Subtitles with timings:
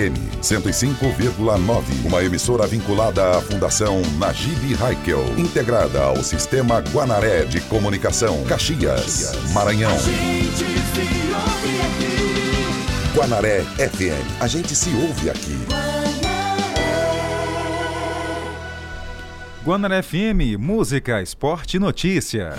[0.00, 8.42] M 105,9, uma emissora vinculada à Fundação Najib Haikel, integrada ao Sistema Guanaré de Comunicação,
[8.44, 9.94] Caxias, Maranhão.
[13.14, 15.58] Guanaré FM, a gente se ouve aqui.
[19.62, 22.54] Guanaré FM, música, esporte e notícia.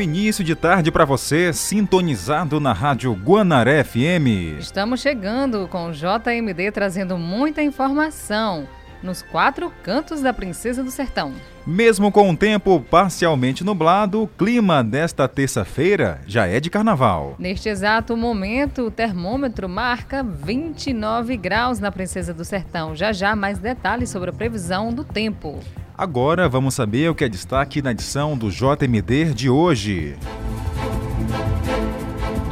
[0.00, 4.58] Início de tarde para você, sintonizado na Rádio Guanaré FM.
[4.58, 8.68] Estamos chegando com o JMD trazendo muita informação
[9.02, 11.34] nos quatro cantos da Princesa do Sertão.
[11.66, 17.34] Mesmo com o tempo parcialmente nublado, o clima desta terça-feira já é de carnaval.
[17.40, 22.94] Neste exato momento, o termômetro marca 29 graus na Princesa do Sertão.
[22.94, 25.58] Já já mais detalhes sobre a previsão do tempo.
[25.98, 30.16] Agora vamos saber o que é destaque na edição do JMD de hoje.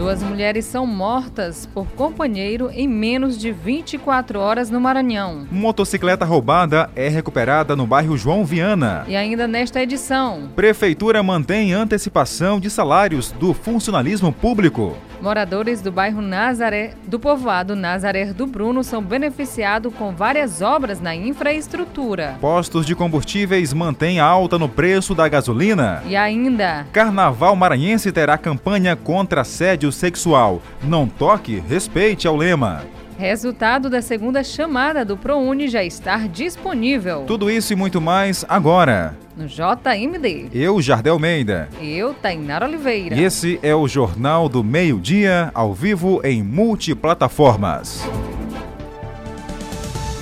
[0.05, 5.49] Duas mulheres são mortas por companheiro em menos de 24 horas no Maranhão.
[5.51, 9.07] Motocicleta roubada é recuperada no bairro João Viana.
[9.09, 14.95] E ainda nesta edição, Prefeitura mantém antecipação de salários do funcionalismo público.
[15.25, 21.17] Moradores do bairro Nazaré, do povoado Nazaré do Bruno, são beneficiados com várias obras na
[21.17, 22.37] infraestrutura.
[22.43, 26.03] Postos de combustíveis mantêm alta no preço da gasolina.
[26.07, 30.61] E ainda, Carnaval Maranhense terá campanha contra assédio sexual.
[30.83, 32.83] Não toque, respeite ao lema.
[33.19, 39.17] Resultado da segunda chamada do ProUni já está disponível Tudo isso e muito mais agora.
[39.37, 40.49] no JMD.
[40.53, 41.69] Eu, Jardel Meida.
[41.81, 43.15] Eu, Tainara Oliveira.
[43.17, 48.03] E esse é o Jornal do Meio-Dia, ao vivo em multiplataformas.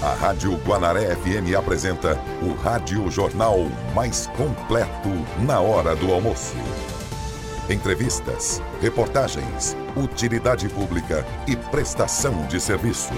[0.02, 5.10] A Rádio Guanaré FM apresenta o Rádio Jornal mais completo
[5.46, 6.56] na hora do almoço.
[7.70, 13.12] Entrevistas, reportagens, utilidade pública e prestação de serviço.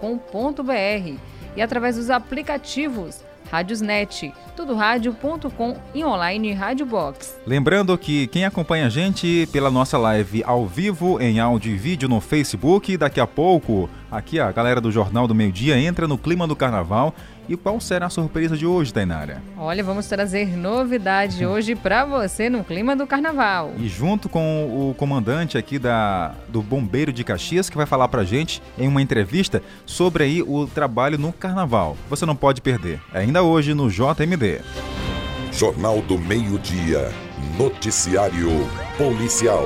[1.57, 7.37] e através dos aplicativos Rádiosnet, tudorádio.com e online Rádio Box.
[7.45, 12.09] Lembrando que quem acompanha a gente pela nossa live ao vivo, em áudio e vídeo
[12.09, 16.17] no Facebook, daqui a pouco, aqui a galera do Jornal do Meio Dia entra no
[16.17, 17.13] clima do carnaval.
[17.51, 19.43] E qual será a surpresa de hoje, Tainara?
[19.59, 23.73] Olha, vamos trazer novidade hoje para você no clima do carnaval.
[23.77, 28.23] E junto com o comandante aqui da, do Bombeiro de Caxias, que vai falar pra
[28.23, 31.97] gente em uma entrevista sobre aí o trabalho no carnaval.
[32.09, 33.01] Você não pode perder.
[33.13, 34.61] É ainda hoje no JMD.
[35.51, 37.11] Jornal do Meio-Dia.
[37.59, 38.49] Noticiário
[38.97, 39.65] Policial.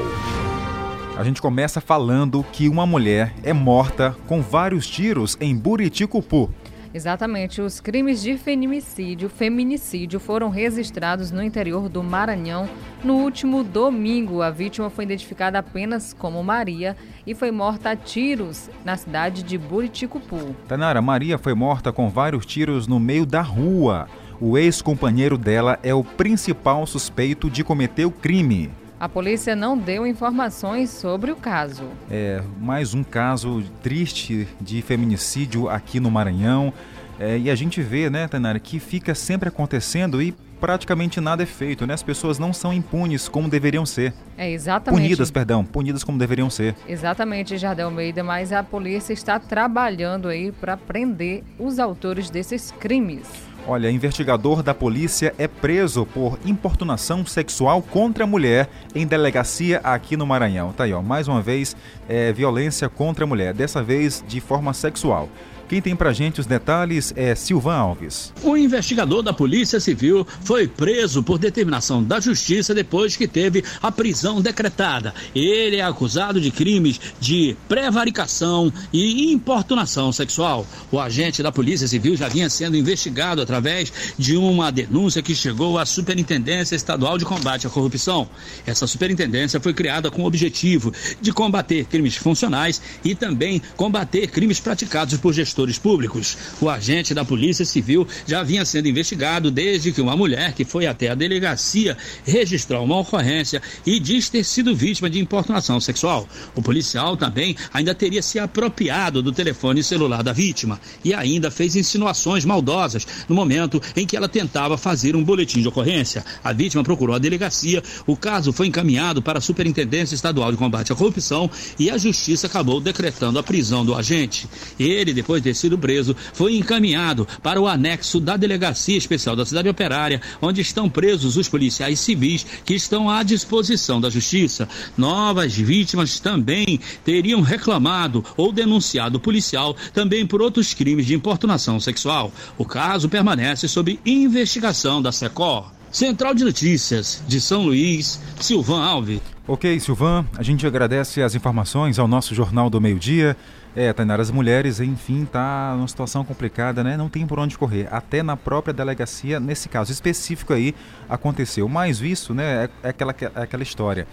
[1.18, 6.50] A gente começa falando que uma mulher é morta com vários tiros em Buriticupu.
[6.94, 12.68] Exatamente, os crimes de feminicídio, feminicídio foram registrados no interior do Maranhão
[13.02, 14.42] no último domingo.
[14.42, 16.96] A vítima foi identificada apenas como Maria
[17.26, 20.54] e foi morta a tiros na cidade de Buriticupu.
[20.68, 24.06] Tanara, Maria foi morta com vários tiros no meio da rua.
[24.40, 28.70] O ex-companheiro dela é o principal suspeito de cometer o crime.
[29.04, 31.84] A polícia não deu informações sobre o caso.
[32.10, 36.72] É mais um caso triste de feminicídio aqui no Maranhão.
[37.20, 41.46] É, e a gente vê, né, Tainara, que fica sempre acontecendo e praticamente nada é
[41.46, 41.92] feito, né?
[41.92, 44.14] As pessoas não são impunes como deveriam ser.
[44.38, 45.02] É exatamente.
[45.02, 46.74] Punidas, perdão, punidas como deveriam ser.
[46.88, 53.28] Exatamente, Jardel Almeida, mas a polícia está trabalhando aí para prender os autores desses crimes.
[53.66, 60.18] Olha, investigador da polícia é preso por importunação sexual contra a mulher em delegacia aqui
[60.18, 60.70] no Maranhão.
[60.70, 61.74] Tá aí, ó, mais uma vez,
[62.06, 65.30] é, violência contra a mulher, dessa vez de forma sexual.
[65.66, 68.32] Quem tem pra gente os detalhes é Silvan Alves.
[68.42, 73.90] O investigador da Polícia Civil foi preso por determinação da Justiça depois que teve a
[73.90, 75.14] prisão decretada.
[75.34, 80.66] Ele é acusado de crimes de prevaricação e importunação sexual.
[80.92, 85.78] O agente da Polícia Civil já vinha sendo investigado através de uma denúncia que chegou
[85.78, 88.28] à Superintendência Estadual de Combate à Corrupção.
[88.66, 94.60] Essa superintendência foi criada com o objetivo de combater crimes funcionais e também combater crimes
[94.60, 96.36] praticados por gestores públicos.
[96.60, 100.86] O agente da Polícia Civil já vinha sendo investigado desde que uma mulher que foi
[100.86, 106.28] até a delegacia registrar uma ocorrência e diz ter sido vítima de importunação sexual.
[106.54, 111.76] O policial também ainda teria se apropriado do telefone celular da vítima e ainda fez
[111.76, 116.24] insinuações maldosas no momento em que ela tentava fazer um boletim de ocorrência.
[116.42, 120.92] A vítima procurou a delegacia, o caso foi encaminhado para a Superintendência Estadual de Combate
[120.92, 124.48] à Corrupção e a Justiça acabou decretando a prisão do agente.
[124.78, 129.44] Ele, depois de ter sido preso, foi encaminhado para o anexo da Delegacia Especial da
[129.44, 134.68] Cidade Operária, onde estão presos os policiais civis que estão à disposição da Justiça.
[134.96, 141.78] Novas vítimas também teriam reclamado ou denunciado o policial também por outros crimes de importunação
[141.78, 142.32] sexual.
[142.56, 145.72] O caso permanece sob investigação da SECOR.
[145.92, 149.20] Central de Notícias de São Luís, Silvan Alves.
[149.46, 153.36] Ok, Silvan, a gente agradece as informações ao nosso Jornal do Meio Dia.
[153.76, 156.96] É, Tainara, as mulheres, enfim, tá numa situação complicada, né?
[156.96, 157.88] Não tem por onde correr.
[157.90, 160.74] Até na própria delegacia, nesse caso específico aí,
[161.08, 161.68] aconteceu.
[161.68, 164.06] Mas isso, né, é, é aquela, é aquela história.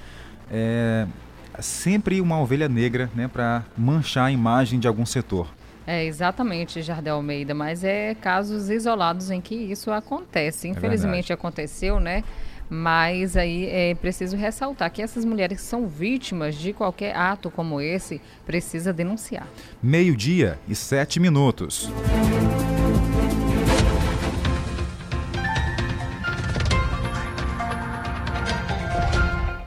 [0.51, 1.05] É
[1.59, 5.47] sempre uma ovelha negra, né, para manchar a imagem de algum setor.
[5.85, 10.67] É, exatamente, Jardel Almeida, mas é casos isolados em que isso acontece.
[10.67, 12.23] É Infelizmente é aconteceu, né?
[12.73, 17.81] Mas aí é preciso ressaltar que essas mulheres que são vítimas de qualquer ato como
[17.81, 19.45] esse, precisa denunciar.
[19.83, 21.91] Meio-dia e sete minutos.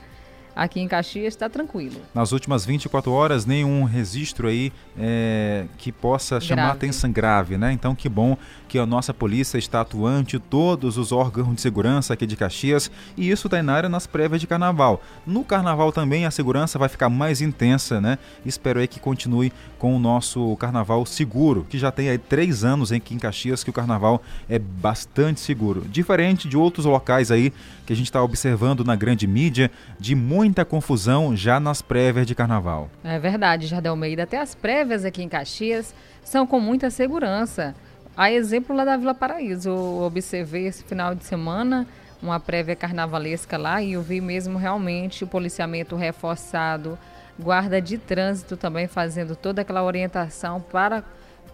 [0.55, 2.01] Aqui em Caxias está tranquilo.
[2.15, 6.77] Nas últimas 24 horas, nenhum registro aí é, que possa chamar grave.
[6.77, 7.73] atenção grave, né?
[7.73, 8.37] Então, que bom
[8.69, 13.31] que a nossa polícia está atuante, todos os órgãos de segurança aqui de Caxias, e
[13.31, 15.03] isso está na área nas prévias de carnaval.
[15.27, 18.19] No carnaval também a segurança vai ficar mais intensa, né?
[18.45, 22.91] Espero aí que continue com o nosso carnaval seguro, que já tem aí três anos
[22.91, 25.85] aqui em Caxias que o carnaval é bastante seguro.
[25.89, 27.53] Diferente de outros locais aí
[27.87, 29.71] que a gente está observando na grande mídia,
[30.01, 30.15] de
[30.45, 32.91] muita confusão já nas prévias de carnaval.
[33.03, 34.25] É verdade, Jardel Almeida.
[34.25, 37.75] Até as prévias aqui em Caxias são com muita segurança.
[38.15, 41.87] A exemplo lá da Vila Paraíso, eu observei esse final de semana
[42.23, 46.99] uma prévia carnavalesca lá e eu vi mesmo realmente o policiamento reforçado,
[47.39, 51.03] guarda de trânsito também fazendo toda aquela orientação para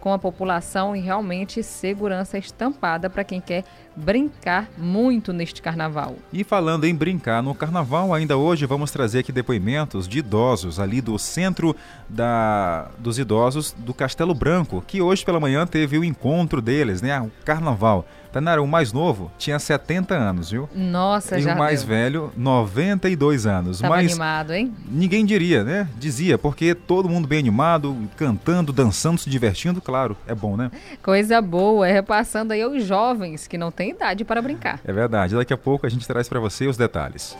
[0.01, 3.63] com a população e realmente segurança estampada para quem quer
[3.95, 6.15] brincar muito neste carnaval.
[6.33, 11.01] E falando em brincar no carnaval, ainda hoje vamos trazer aqui depoimentos de idosos ali
[11.01, 11.75] do centro
[12.09, 17.21] da, dos idosos do Castelo Branco, que hoje pela manhã teve o encontro deles, né?
[17.21, 18.05] O carnaval.
[18.31, 20.69] Tanara, o mais novo tinha 70 anos, viu?
[20.73, 21.89] Nossa, e já o mais deu.
[21.89, 23.79] velho, 92 anos.
[23.79, 24.73] Tava Mas animado, hein?
[24.89, 25.87] Ninguém diria, né?
[25.97, 30.71] Dizia, porque todo mundo bem animado, cantando, dançando, se divertindo, claro, é bom, né?
[31.03, 34.79] Coisa boa, é repassando aí os jovens que não têm idade para brincar.
[34.85, 35.35] É verdade.
[35.35, 37.35] Daqui a pouco a gente traz para você os detalhes.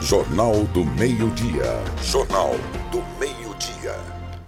[0.00, 1.64] Jornal do Meio-Dia.
[2.02, 2.54] Jornal
[2.90, 3.94] do Meio-Dia.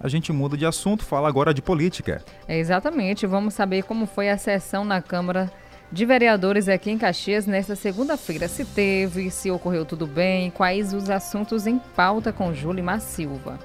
[0.01, 2.23] A gente muda de assunto, fala agora de política.
[2.49, 3.27] É exatamente.
[3.27, 5.51] Vamos saber como foi a sessão na Câmara
[5.93, 8.49] de vereadores aqui em Caxias nesta segunda-feira.
[8.49, 13.61] Se teve, se ocorreu tudo bem, quais os assuntos em pauta com Júlia Silva.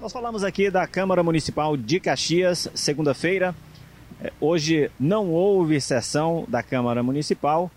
[0.00, 3.54] Nós falamos aqui da Câmara Municipal de Caxias, segunda-feira.
[4.20, 7.70] É, hoje não houve sessão da Câmara Municipal,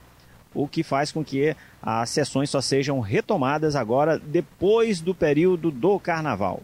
[0.52, 6.00] o que faz com que as sessões só sejam retomadas agora depois do período do
[6.00, 6.64] Carnaval.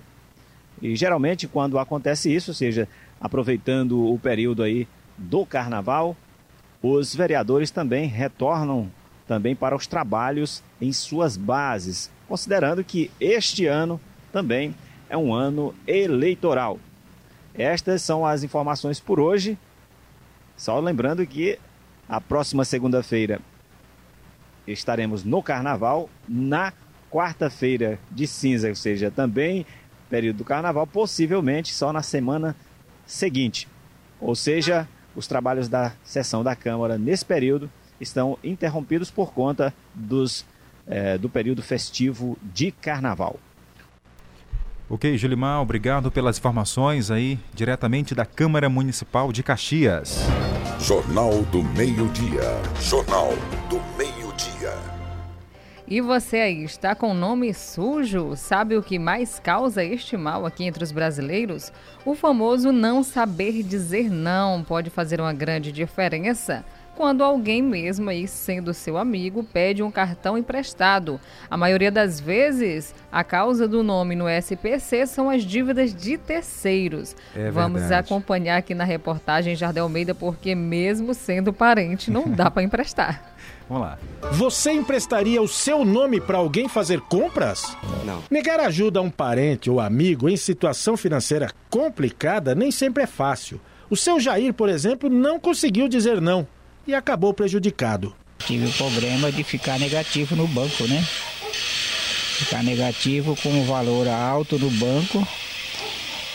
[0.82, 2.88] E geralmente quando acontece isso, ou seja,
[3.22, 6.16] aproveitando o período aí do Carnaval,
[6.82, 8.92] os vereadores também retornam
[9.28, 14.74] também para os trabalhos em suas bases, considerando que este ano também
[15.10, 16.80] é um ano eleitoral.
[17.54, 19.58] Estas são as informações por hoje.
[20.58, 21.60] Só lembrando que
[22.08, 23.40] a próxima segunda-feira
[24.66, 26.74] estaremos no carnaval, na
[27.12, 29.66] quarta-feira de cinza, ou seja, também
[30.10, 32.56] período do carnaval, possivelmente só na semana
[33.06, 33.68] seguinte.
[34.20, 34.88] Ou seja,
[35.20, 40.46] os trabalhos da sessão da Câmara nesse período estão interrompidos por conta dos,
[40.88, 43.38] é, do período festivo de carnaval.
[44.90, 50.22] Ok, Julimar, obrigado pelas informações aí, diretamente da Câmara Municipal de Caxias.
[50.80, 52.42] Jornal do Meio-Dia.
[52.82, 53.34] Jornal
[53.70, 53.99] do Meio-Dia.
[55.90, 58.36] E você aí, está com nome sujo?
[58.36, 61.74] Sabe o que mais causa este mal aqui entre os brasileiros?
[62.06, 66.64] O famoso não saber dizer não pode fazer uma grande diferença
[67.00, 71.18] quando alguém mesmo aí sendo seu amigo pede um cartão emprestado.
[71.50, 77.16] A maioria das vezes, a causa do nome no SPC são as dívidas de terceiros.
[77.34, 78.06] É Vamos verdade.
[78.06, 83.34] acompanhar aqui na reportagem Jardel Almeida porque mesmo sendo parente não dá para emprestar.
[83.70, 83.98] Vamos lá.
[84.34, 87.78] Você emprestaria o seu nome para alguém fazer compras?
[88.04, 88.22] Não.
[88.30, 93.58] Negar ajuda a um parente ou amigo em situação financeira complicada nem sempre é fácil.
[93.90, 96.46] O seu Jair, por exemplo, não conseguiu dizer não
[96.88, 98.14] e acabou prejudicado.
[98.46, 101.02] Tive o problema de ficar negativo no banco, né?
[101.52, 105.28] Ficar negativo com um valor alto no banco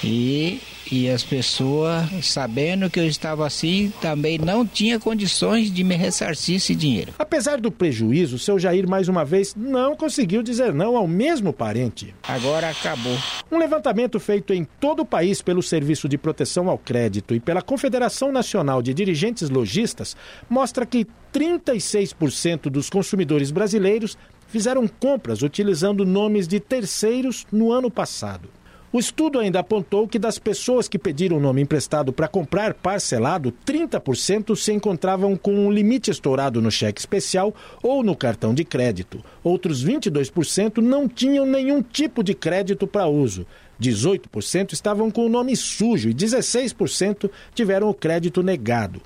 [0.02, 0.60] e
[0.90, 6.56] e as pessoas, sabendo que eu estava assim, também não tinha condições de me ressarcir
[6.56, 7.14] esse dinheiro.
[7.18, 12.14] Apesar do prejuízo, seu Jair mais uma vez não conseguiu dizer não ao mesmo parente.
[12.22, 13.16] Agora acabou.
[13.50, 17.62] Um levantamento feito em todo o país pelo Serviço de Proteção ao Crédito e pela
[17.62, 20.16] Confederação Nacional de Dirigentes Logistas
[20.48, 28.48] mostra que 36% dos consumidores brasileiros fizeram compras utilizando nomes de terceiros no ano passado.
[28.94, 33.52] O estudo ainda apontou que das pessoas que pediram o nome emprestado para comprar parcelado,
[33.66, 39.20] 30% se encontravam com um limite estourado no cheque especial ou no cartão de crédito.
[39.42, 43.44] Outros 22% não tinham nenhum tipo de crédito para uso.
[43.82, 49.02] 18% estavam com o nome sujo e 16% tiveram o crédito negado.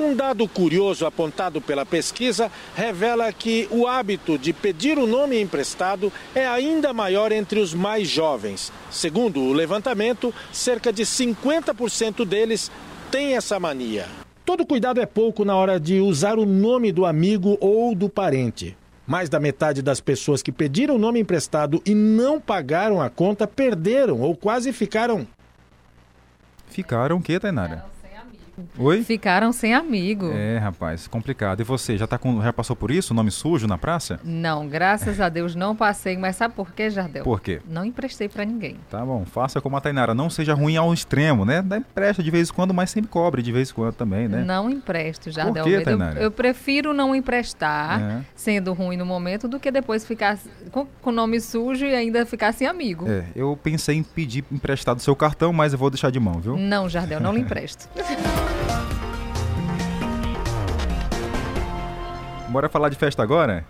[0.00, 6.12] Um dado curioso apontado pela pesquisa revela que o hábito de pedir o nome emprestado
[6.36, 8.72] é ainda maior entre os mais jovens.
[8.92, 12.70] Segundo o levantamento, cerca de 50% deles
[13.10, 14.06] têm essa mania.
[14.44, 18.76] Todo cuidado é pouco na hora de usar o nome do amigo ou do parente.
[19.04, 23.48] Mais da metade das pessoas que pediram o nome emprestado e não pagaram a conta
[23.48, 25.26] perderam ou quase ficaram.
[26.68, 27.97] Ficaram o quê, Tainara?
[28.78, 29.02] Oi?
[29.02, 30.30] Ficaram sem amigo.
[30.32, 31.60] É, rapaz, complicado.
[31.60, 33.14] E você, já, tá com, já passou por isso?
[33.14, 34.20] Nome sujo na praça?
[34.24, 36.16] Não, graças a Deus não passei.
[36.16, 37.24] Mas sabe por quê, Jardel?
[37.24, 37.60] Por quê?
[37.68, 38.76] Não emprestei para ninguém.
[38.90, 40.14] Tá bom, faça como a Tainara.
[40.14, 41.62] Não seja ruim ao extremo, né?
[41.62, 44.44] Dá empresta de vez em quando, mas sempre cobre de vez em quando também, né?
[44.44, 45.64] Não empresto, Jardel.
[45.64, 46.18] Por quê, Tainara?
[46.18, 48.20] Eu, eu prefiro não emprestar, é.
[48.34, 50.38] sendo ruim no momento, do que depois ficar
[50.70, 53.08] com, com nome sujo e ainda ficar sem amigo.
[53.08, 56.56] É, eu pensei em pedir emprestado seu cartão, mas eu vou deixar de mão, viu?
[56.56, 57.88] Não, Jardel, não lhe empresto.
[62.48, 63.64] Bora falar de festa agora?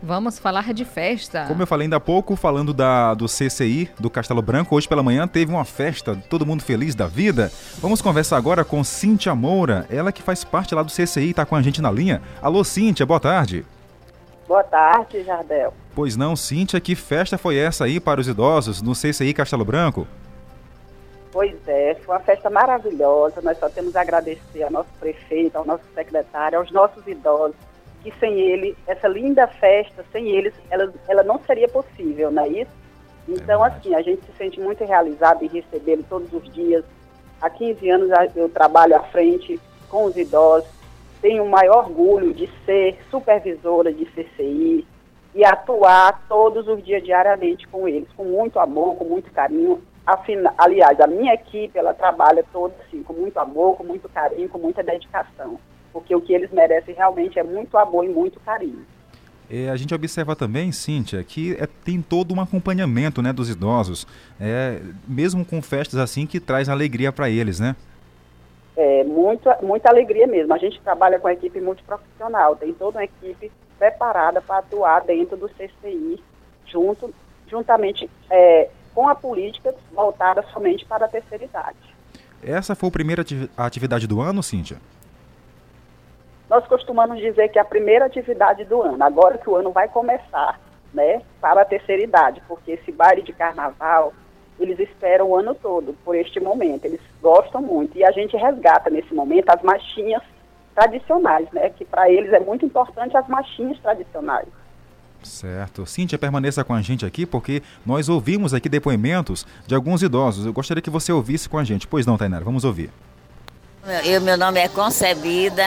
[0.00, 1.46] Vamos falar de festa.
[1.48, 5.02] Como eu falei ainda há pouco, falando da, do CCI, do Castelo Branco, hoje pela
[5.02, 7.50] manhã teve uma festa, todo mundo feliz da vida.
[7.78, 11.44] Vamos conversar agora com Cíntia Moura, ela que faz parte lá do CCI e está
[11.44, 12.22] com a gente na linha.
[12.40, 13.64] Alô, Cíntia, boa tarde.
[14.46, 15.74] Boa tarde, Jardel.
[15.94, 20.06] Pois não, Cíntia, que festa foi essa aí para os idosos no CCI Castelo Branco?
[21.32, 23.40] Pois é, foi uma festa maravilhosa.
[23.42, 27.56] Nós só temos a agradecer ao nosso prefeito, ao nosso secretário, aos nossos idosos
[28.04, 32.48] que sem ele, essa linda festa, sem eles, ela, ela não seria possível, não é
[32.48, 32.70] isso?
[33.26, 36.84] Então, é assim, a gente se sente muito realizado em recebê-lo todos os dias.
[37.40, 39.58] Há 15 anos eu trabalho à frente
[39.88, 40.68] com os idosos,
[41.22, 44.86] tenho o maior orgulho de ser supervisora de CCI
[45.34, 49.82] e atuar todos os dias diariamente com eles, com muito amor, com muito carinho.
[50.06, 54.50] Afina, aliás, a minha equipe, ela trabalha toda assim, com muito amor, com muito carinho,
[54.50, 55.58] com muita dedicação
[55.94, 58.84] porque o que eles merecem realmente é muito amor e muito carinho.
[59.48, 64.04] É, a gente observa também, Cíntia, que é, tem todo um acompanhamento né, dos idosos,
[64.40, 67.76] é, mesmo com festas assim que traz alegria para eles, né?
[68.76, 70.52] É, muito, muita alegria mesmo.
[70.52, 75.36] A gente trabalha com a equipe multiprofissional, tem toda uma equipe preparada para atuar dentro
[75.36, 76.20] do CCI,
[76.66, 77.14] junto,
[77.46, 81.94] juntamente é, com a política voltada somente para a terceira idade.
[82.42, 83.24] Essa foi a primeira
[83.56, 84.78] atividade do ano, Cíntia?
[86.54, 89.88] Nós costumamos dizer que é a primeira atividade do ano, agora que o ano vai
[89.88, 90.60] começar,
[90.92, 94.12] né, para a terceira idade, porque esse baile de carnaval,
[94.60, 97.98] eles esperam o ano todo por este momento, eles gostam muito.
[97.98, 100.22] E a gente resgata nesse momento as machinhas
[100.76, 104.46] tradicionais, né, que para eles é muito importante as machinhas tradicionais.
[105.24, 105.84] Certo.
[105.86, 110.46] Cíntia, permaneça com a gente aqui, porque nós ouvimos aqui depoimentos de alguns idosos.
[110.46, 111.88] Eu gostaria que você ouvisse com a gente.
[111.88, 112.90] Pois não, Tainara, vamos ouvir.
[114.04, 115.64] Eu, meu nome é Concebida,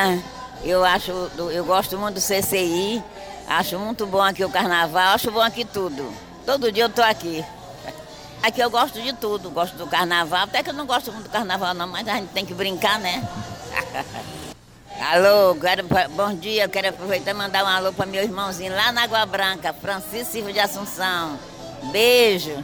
[0.64, 1.12] eu acho,
[1.52, 3.04] eu gosto muito do CCI,
[3.48, 6.12] acho muito bom aqui o carnaval, acho bom aqui tudo.
[6.46, 7.44] Todo dia eu tô aqui.
[8.42, 11.32] Aqui eu gosto de tudo, gosto do carnaval, até que eu não gosto muito do
[11.32, 13.28] carnaval não, mas a gente tem que brincar, né?
[15.12, 19.04] alô, quero, bom dia, quero aproveitar e mandar um alô para meu irmãozinho lá na
[19.04, 21.38] Água Branca, Francisco Silva de Assunção.
[21.92, 22.64] Beijo.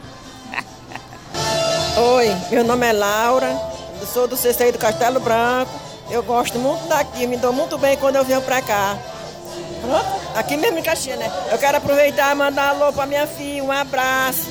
[2.16, 3.74] Oi, meu nome é Laura,
[4.12, 5.83] sou do CCI do Castelo Branco.
[6.14, 8.96] Eu gosto muito daqui, me dou muito bem quando eu venho pra cá.
[9.80, 10.06] Pronto?
[10.36, 11.28] Aqui mesmo em Caxias, né?
[11.50, 14.46] Eu quero aproveitar e mandar um alô pra minha filha, um abraço.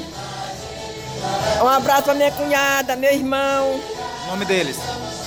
[1.63, 3.79] Um abraço pra minha cunhada, meu irmão.
[4.25, 4.75] O nome deles?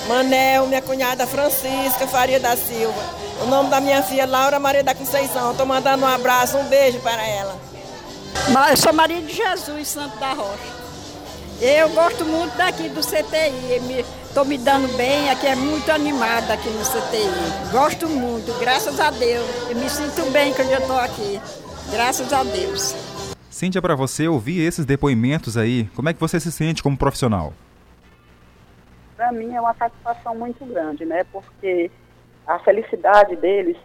[0.07, 3.01] Manel, minha cunhada Francisca Faria da Silva.
[3.41, 5.53] O nome da minha filha Laura Maria da Conceição.
[5.53, 7.59] Estou mandando um abraço, um beijo para ela.
[8.69, 10.76] Eu sou Maria de Jesus, Santo da Rocha.
[11.59, 14.05] Eu gosto muito daqui do CTI.
[14.23, 17.71] Estou me, me dando bem, aqui é muito animada aqui no CTI.
[17.71, 19.43] Gosto muito, graças a Deus.
[19.67, 21.41] Eu me sinto bem quando eu estou aqui.
[21.91, 22.93] Graças a Deus.
[23.49, 27.53] Cíntia, para você ouvir esses depoimentos aí, como é que você se sente como profissional?
[29.15, 31.23] Para mim é uma satisfação muito grande, né?
[31.31, 31.89] Porque
[32.45, 33.77] a felicidade deles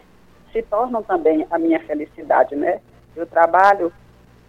[0.51, 2.81] se torna também a minha felicidade, né?
[3.15, 3.91] Eu trabalho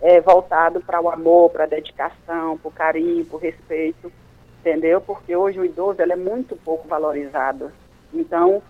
[0.05, 4.13] é, voltado para o amor, para a dedicação, para o carinho, para o respeito,
[4.61, 5.01] entendeu?
[5.01, 7.73] Porque hoje o idoso ele é muito pouco valorizado.
[8.13, 8.63] Então,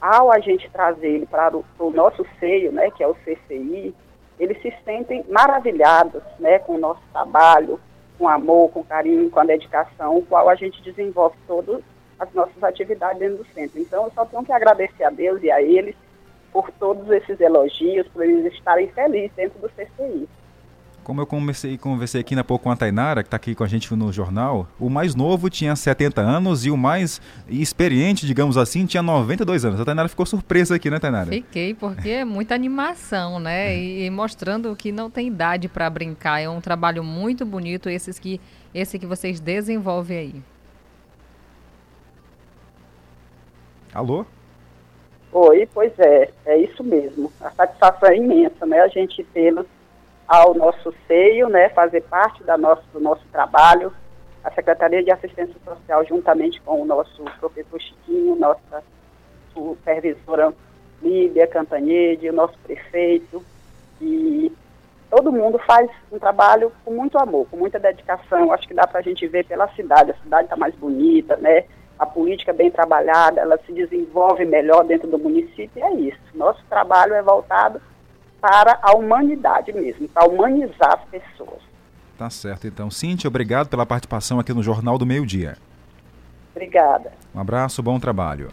[0.00, 3.94] ao a gente trazer ele para o, nosso seio, né, que é o CCI,
[4.36, 7.78] eles se sentem maravilhados né, com o nosso trabalho,
[8.18, 11.82] com amor, com carinho, com a dedicação, qual a gente desenvolve todas
[12.18, 13.80] as nossas atividades dentro do centro.
[13.80, 15.94] Então, eu só tenho que agradecer a Deus e a eles
[16.52, 20.28] por todos esses elogios, por eles estarem felizes dentro do CCI.
[21.04, 23.66] Como eu conversei, conversei aqui na pouco com a Tainara, que está aqui com a
[23.66, 28.86] gente no jornal, o mais novo tinha 70 anos e o mais experiente, digamos assim,
[28.86, 29.78] tinha 92 anos.
[29.78, 31.30] A Tainara ficou surpresa aqui, né, Tainara?
[31.30, 33.74] Fiquei, porque é muita animação, né?
[33.74, 33.76] É.
[33.76, 36.40] E, e, mostrando que não tem idade para brincar.
[36.40, 38.40] É um trabalho muito bonito esses que,
[38.74, 40.42] esse que vocês desenvolvem aí.
[43.92, 44.24] Alô?
[45.32, 47.30] Oi, pois é, é isso mesmo.
[47.42, 48.80] A satisfação é imensa, né?
[48.80, 49.66] A gente tê-los
[50.26, 53.92] ao nosso seio, né, fazer parte da nosso, do nosso trabalho.
[54.42, 58.82] A Secretaria de Assistência Social, juntamente com o nosso professor Chiquinho, nossa
[59.54, 60.52] supervisora
[61.02, 63.42] Líbia Cantanhede, o nosso prefeito,
[64.00, 64.52] e
[65.10, 68.52] todo mundo faz um trabalho com muito amor, com muita dedicação.
[68.52, 70.10] Acho que dá para a gente ver pela cidade.
[70.10, 71.64] A cidade está mais bonita, né?
[71.98, 75.70] A política bem trabalhada, ela se desenvolve melhor dentro do município.
[75.76, 76.20] E é isso.
[76.34, 77.80] Nosso trabalho é voltado
[78.44, 81.62] para a humanidade mesmo, para humanizar as pessoas.
[82.18, 82.90] Tá certo, então.
[82.90, 85.56] Cíntia, obrigado pela participação aqui no Jornal do Meio Dia.
[86.54, 87.10] Obrigada.
[87.34, 88.50] Um abraço, bom trabalho.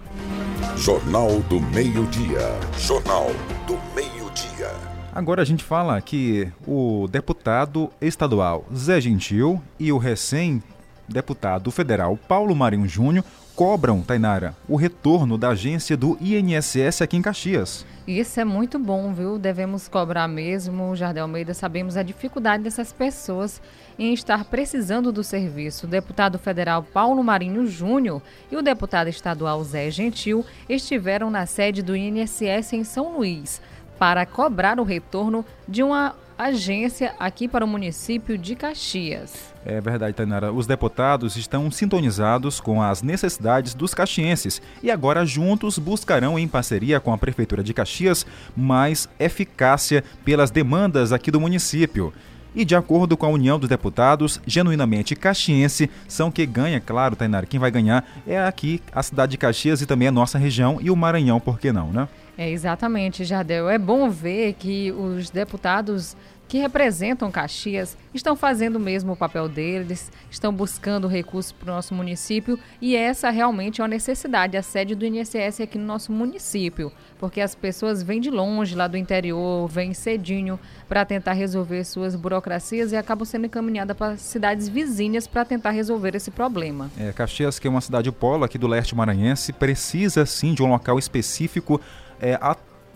[0.78, 2.58] Jornal do Meio Dia.
[2.78, 3.28] Jornal
[3.68, 4.72] do Meio Dia.
[5.14, 12.56] Agora a gente fala que o deputado estadual Zé Gentil e o recém-deputado federal Paulo
[12.56, 13.26] Marinho Júnior
[13.62, 17.86] cobram, Tainara, o retorno da agência do INSS aqui em Caxias.
[18.08, 19.38] Isso é muito bom, viu?
[19.38, 20.96] Devemos cobrar mesmo.
[20.96, 23.62] Jardel Almeida, sabemos a dificuldade dessas pessoas
[24.00, 25.86] em estar precisando do serviço.
[25.86, 31.84] O deputado federal Paulo Marinho Júnior e o deputado estadual Zé Gentil estiveram na sede
[31.84, 33.62] do INSS em São Luís
[34.00, 39.54] para cobrar o retorno de uma agência aqui para o município de Caxias.
[39.64, 40.52] É verdade, Tainara.
[40.52, 47.00] Os deputados estão sintonizados com as necessidades dos caxienses e agora juntos buscarão, em parceria
[47.00, 48.26] com a Prefeitura de Caxias,
[48.58, 52.12] mais eficácia pelas demandas aqui do município.
[52.56, 57.46] E de acordo com a União dos Deputados, genuinamente caxiense são que ganha, claro, Tainara,
[57.46, 60.92] quem vai ganhar é aqui a cidade de Caxias e também a nossa região e
[60.92, 62.10] o Maranhão, por que não, né?
[62.38, 63.70] É exatamente, Jardel.
[63.70, 66.18] É bom ver que os deputados
[66.52, 71.96] que representam Caxias estão fazendo mesmo o papel deles, estão buscando recursos para o nosso
[71.96, 76.92] município e essa realmente é uma necessidade, a sede do INSS aqui no nosso município,
[77.18, 80.60] porque as pessoas vêm de longe, lá do interior, vêm cedinho
[80.90, 86.16] para tentar resolver suas burocracias e acabam sendo encaminhadas para cidades vizinhas para tentar resolver
[86.16, 86.92] esse problema.
[87.00, 90.68] É, Caxias, que é uma cidade polo aqui do leste maranhense, precisa sim de um
[90.68, 91.80] local específico
[92.20, 92.38] é,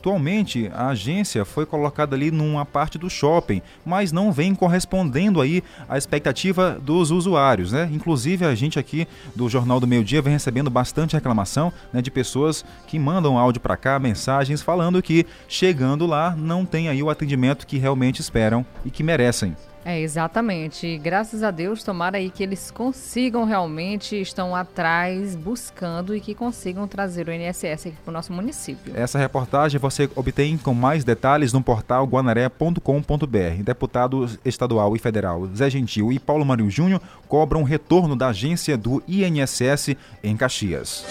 [0.05, 5.63] atualmente a agência foi colocada ali numa parte do shopping, mas não vem correspondendo aí
[5.89, 7.89] à expectativa dos usuários, né?
[7.91, 12.11] Inclusive a gente aqui do Jornal do Meio Dia vem recebendo bastante reclamação né, de
[12.11, 17.09] pessoas que mandam áudio para cá, mensagens falando que chegando lá não tem aí o
[17.09, 19.55] atendimento que realmente esperam e que merecem.
[19.85, 20.97] É, exatamente.
[20.97, 26.87] Graças a Deus, tomara aí que eles consigam realmente, estão atrás, buscando e que consigam
[26.87, 28.91] trazer o INSS aqui para o nosso município.
[28.95, 33.63] Essa reportagem você obtém com mais detalhes no portal guanaré.com.br.
[33.63, 39.03] Deputado estadual e federal Zé Gentil e Paulo Mário Júnior cobram retorno da agência do
[39.07, 41.05] INSS em Caxias.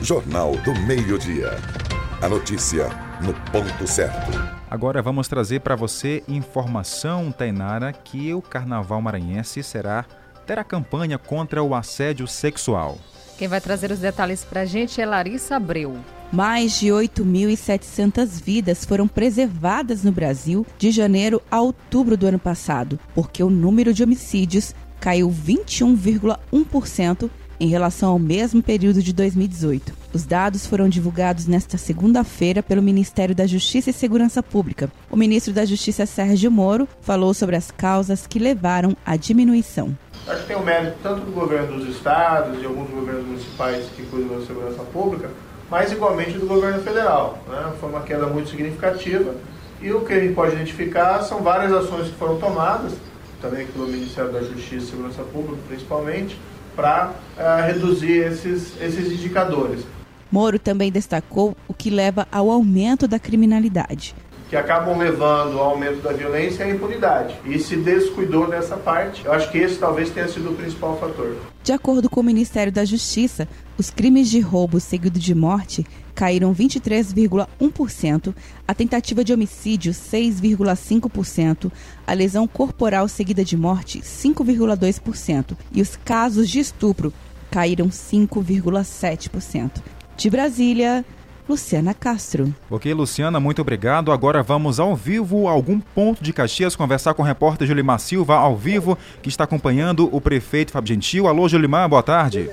[0.00, 1.85] Jornal do Meio-Dia.
[2.20, 2.88] A notícia
[3.20, 4.30] no ponto certo.
[4.70, 10.06] Agora vamos trazer para você informação, Tainara, que o Carnaval Maranhense será
[10.46, 12.96] terá campanha contra o assédio sexual.
[13.36, 15.94] Quem vai trazer os detalhes para a gente é Larissa Abreu.
[16.32, 22.98] Mais de 8.700 vidas foram preservadas no Brasil de janeiro a outubro do ano passado,
[23.14, 27.28] porque o número de homicídios caiu 21,1%
[27.60, 30.05] em relação ao mesmo período de 2018.
[30.16, 34.90] Os dados foram divulgados nesta segunda-feira pelo Ministério da Justiça e Segurança Pública.
[35.10, 39.94] O ministro da Justiça, Sérgio Moro, falou sobre as causas que levaram à diminuição.
[40.26, 44.06] Acho que tem o mérito tanto do governo dos estados e alguns governos municipais que
[44.06, 45.28] cuidam da segurança pública,
[45.70, 47.38] mas igualmente do governo federal.
[47.46, 47.74] Né?
[47.78, 49.34] Foi uma queda muito significativa
[49.82, 52.94] e o que a gente pode identificar são várias ações que foram tomadas,
[53.42, 56.40] também pelo Ministério da Justiça e Segurança Pública principalmente,
[56.74, 59.84] para uh, eh, reduzir esses, esses indicadores.
[60.30, 64.14] Moro também destacou o que leva ao aumento da criminalidade.
[64.48, 67.34] Que acabam levando ao aumento da violência e a impunidade.
[67.44, 71.36] E se descuidou dessa parte, eu acho que esse talvez tenha sido o principal fator.
[71.64, 75.84] De acordo com o Ministério da Justiça, os crimes de roubo seguido de morte
[76.14, 78.34] caíram 23,1%,
[78.66, 81.70] a tentativa de homicídio 6,5%,
[82.06, 87.12] a lesão corporal seguida de morte 5,2% e os casos de estupro
[87.50, 89.82] caíram 5,7%.
[90.16, 91.04] De Brasília,
[91.46, 92.52] Luciana Castro.
[92.70, 94.10] Ok, Luciana, muito obrigado.
[94.10, 98.34] Agora vamos ao vivo a algum ponto de Caxias conversar com o repórter Julimar Silva,
[98.34, 101.28] ao vivo, que está acompanhando o prefeito Fábio Gentil.
[101.28, 102.50] Alô, Julimar, boa tarde.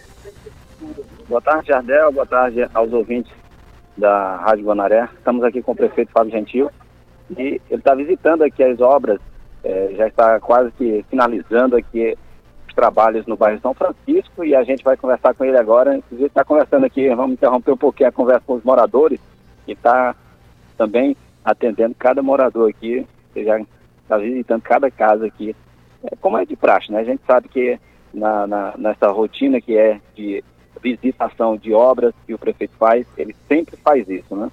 [1.27, 2.11] Boa tarde, Jardel.
[2.11, 3.31] Boa tarde aos ouvintes
[3.97, 5.07] da Rádio Guanaré.
[5.17, 6.69] Estamos aqui com o prefeito Fábio Gentil
[7.31, 9.19] e ele está visitando aqui as obras,
[9.63, 12.17] é, já está quase que finalizando aqui
[12.73, 15.97] trabalhos no bairro São Francisco e a gente vai conversar com ele agora.
[15.97, 19.19] Inclusive está conversando aqui, vamos interromper um pouquinho a conversa com os moradores
[19.67, 20.15] e está
[20.77, 23.59] também atendendo cada morador aqui, você já
[24.01, 25.55] está visitando cada casa aqui,
[26.03, 26.99] é, como é de praxe, né?
[26.99, 27.79] A gente sabe que
[28.13, 30.43] na, na, nessa rotina que é de
[30.81, 34.51] visitação de obras que o prefeito faz, ele sempre faz isso, né?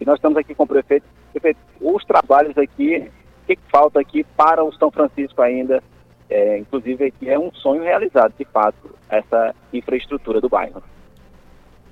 [0.00, 3.08] E nós estamos aqui com o prefeito, prefeito os trabalhos aqui,
[3.42, 5.82] o que, que falta aqui para o São Francisco ainda,
[6.30, 10.82] é, inclusive aqui é um sonho realizado, de fato, essa infraestrutura do bairro.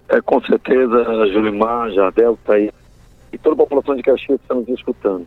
[0.08, 2.70] É, com certeza, Julimar, Jardel está aí,
[3.32, 5.26] e toda a população de Caxias está nos escutando.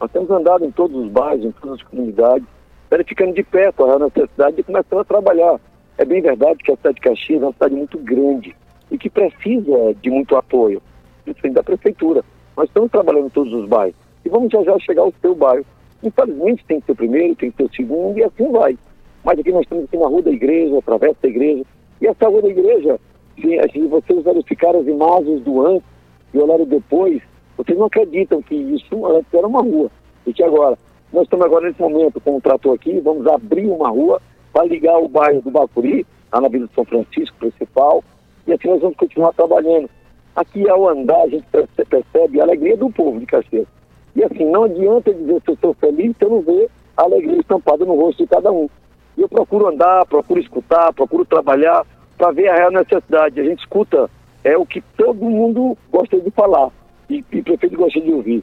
[0.00, 2.46] Nós temos andado em todos os bairros, em todas as comunidades,
[2.88, 5.58] verificando de perto a necessidade de começar a trabalhar
[6.00, 8.56] é bem verdade que a cidade de Caxias é uma cidade muito grande
[8.90, 10.80] e que precisa de muito apoio,
[11.24, 12.24] principalmente da prefeitura.
[12.56, 15.66] Nós estamos trabalhando em todos os bairros e vamos já já chegar ao seu bairro.
[16.02, 18.78] Infelizmente tem que ser o primeiro, tem que ser o segundo e assim vai.
[19.24, 21.64] Mas aqui nós estamos aqui na rua da igreja, através da igreja.
[22.00, 22.98] E essa rua da igreja,
[23.34, 25.86] se, se vocês verificarem as imagens do antes
[26.32, 27.20] e olharem depois,
[27.56, 29.90] vocês não acreditam que isso antes era uma rua.
[30.26, 30.78] E que agora,
[31.12, 34.20] nós estamos agora nesse momento com o trator aqui, vamos abrir uma rua
[34.52, 38.02] para ligar o bairro do Bacuri, lá na Vila de São Francisco, principal,
[38.46, 39.90] e assim nós vamos continuar trabalhando.
[40.34, 41.44] Aqui, ao andar, a gente
[41.88, 43.66] percebe a alegria do povo de Caxias.
[44.14, 47.40] E assim, não adianta dizer se eu estou feliz se eu não ver a alegria
[47.40, 48.68] estampada no rosto de cada um.
[49.16, 53.40] E eu procuro andar, procuro escutar, procuro trabalhar para ver a real necessidade.
[53.40, 54.10] A gente escuta
[54.42, 56.70] é o que todo mundo gosta de falar
[57.08, 58.42] e, e o prefeito gosta de ouvir.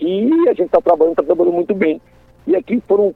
[0.00, 2.00] E a gente está trabalhando, está trabalhando muito bem.
[2.46, 3.14] E aqui foram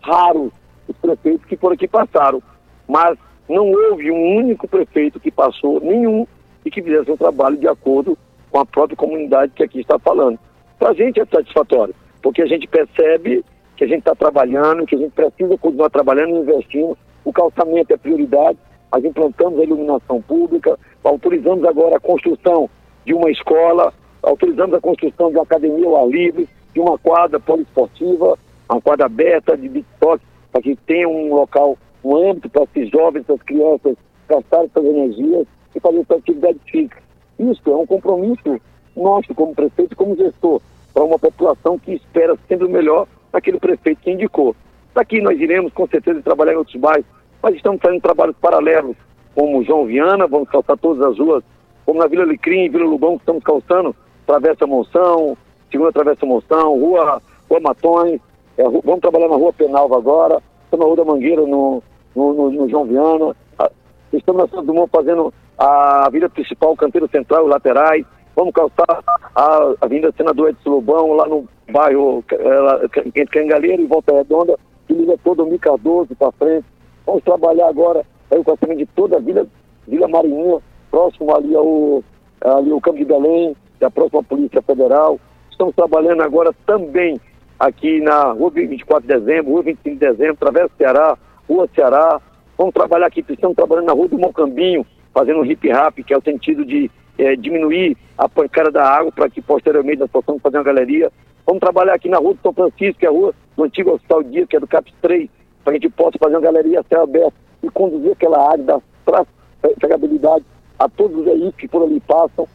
[0.00, 0.52] raros
[0.88, 2.42] os prefeitos que por aqui passaram,
[2.88, 6.26] mas não houve um único prefeito que passou, nenhum,
[6.64, 8.16] e que fizesse um trabalho de acordo
[8.50, 10.38] com a própria comunidade que aqui está falando.
[10.82, 13.44] Para a gente é satisfatório, porque a gente percebe
[13.76, 16.98] que a gente está trabalhando, que a gente precisa continuar trabalhando e investindo.
[17.24, 18.58] O calçamento é prioridade,
[18.92, 22.68] nós implantamos a iluminação pública, autorizamos agora a construção
[23.04, 27.38] de uma escola, autorizamos a construção de uma academia ao ar livre, de uma quadra
[27.38, 28.36] poliesportiva,
[28.68, 33.20] uma quadra aberta de beat para que tenha um local, um âmbito para esses jovens,
[33.20, 33.96] essas crianças
[34.28, 37.00] gastarem suas energias e fazer sua atividade física.
[37.38, 38.60] Isso é um compromisso
[38.96, 40.60] nosso como prefeito, como gestor,
[40.92, 44.54] para uma população que espera sempre o melhor daquele prefeito que indicou.
[44.94, 47.06] Daqui nós iremos, com certeza, trabalhar em outros bairros,
[47.42, 48.96] mas estamos fazendo trabalhos paralelos,
[49.34, 51.42] como João Viana, vamos calçar todas as ruas,
[51.86, 55.36] como na Vila Alecrim, Vila Lubão, estamos calçando, Travessa Monção,
[55.70, 58.20] Segunda Travessa Monção, Rua, rua Matões,
[58.58, 61.82] é, vamos trabalhar na Rua Penalva agora, estamos na Rua da Mangueira, no,
[62.14, 63.34] no, no, no João Viana,
[64.12, 69.02] estamos na São Dumont fazendo a Avenida Principal, Canteiro Central, os laterais, vamos calçar
[69.34, 72.24] a Avenida Senador Edson Lobão, lá no bairro
[73.06, 76.66] entre Cangaleiro e Volta Redonda, que liga todo o Mi Cardoso para frente.
[77.06, 79.46] Vamos trabalhar agora aí o calçamento de toda a Vila,
[79.86, 80.58] Vila Marinha,
[80.90, 82.02] próximo ali ao
[82.44, 85.18] ali o Campo de Belém, da próxima Polícia Federal.
[85.50, 87.20] Estamos trabalhando agora também
[87.58, 91.18] aqui na Rua 24 de Dezembro, Rua 25 de Dezembro, Travessa Ceará,
[91.48, 92.20] Rua Ceará.
[92.58, 96.18] Vamos trabalhar aqui, estamos trabalhando na Rua do Mocambinho, fazendo um hip rap, que é
[96.18, 100.58] o sentido de é, diminuir a pancada da água para que posteriormente nós possamos fazer
[100.58, 101.10] uma galeria.
[101.46, 104.22] Vamos trabalhar aqui na Rua do São Francisco, que é a rua do antigo Hospital
[104.22, 105.28] Dia, que é do CAPS 3,
[105.64, 108.64] para que a gente possa fazer uma galeria a céu aberto e conduzir aquela área
[108.64, 110.44] da trafegabilidade
[110.78, 112.48] a todos os veículos que por ali passam.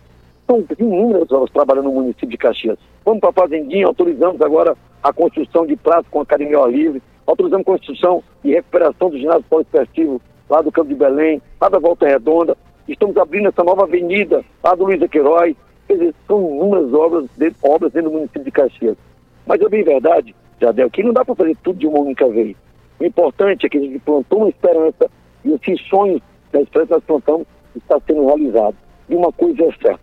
[0.45, 2.79] São inúmeras horas trabalhando no município de Caxias.
[3.03, 7.67] Vamos para a Fazendinha, autorizamos agora a construção de praças com academia ao livre, autorizamos
[7.67, 12.07] a construção e recuperação do ginásio poliesportivo lá do Campo de Belém, lá da Volta
[12.07, 12.57] Redonda.
[12.87, 15.55] Estamos abrindo essa nova avenida lá do Luiz Queiroz.
[15.87, 18.97] Quer dizer, são inúmeras obras, de, obras dentro do município de Caxias.
[19.45, 22.55] Mas é bem verdade, Jadel, que não dá para fazer tudo de uma única vez.
[22.99, 25.09] O importante é que a gente plantou uma esperança
[25.43, 26.21] e esses sonhos
[26.51, 28.75] da esperança que nós plantamos está sendo realizado.
[29.09, 29.99] E uma coisa é certa,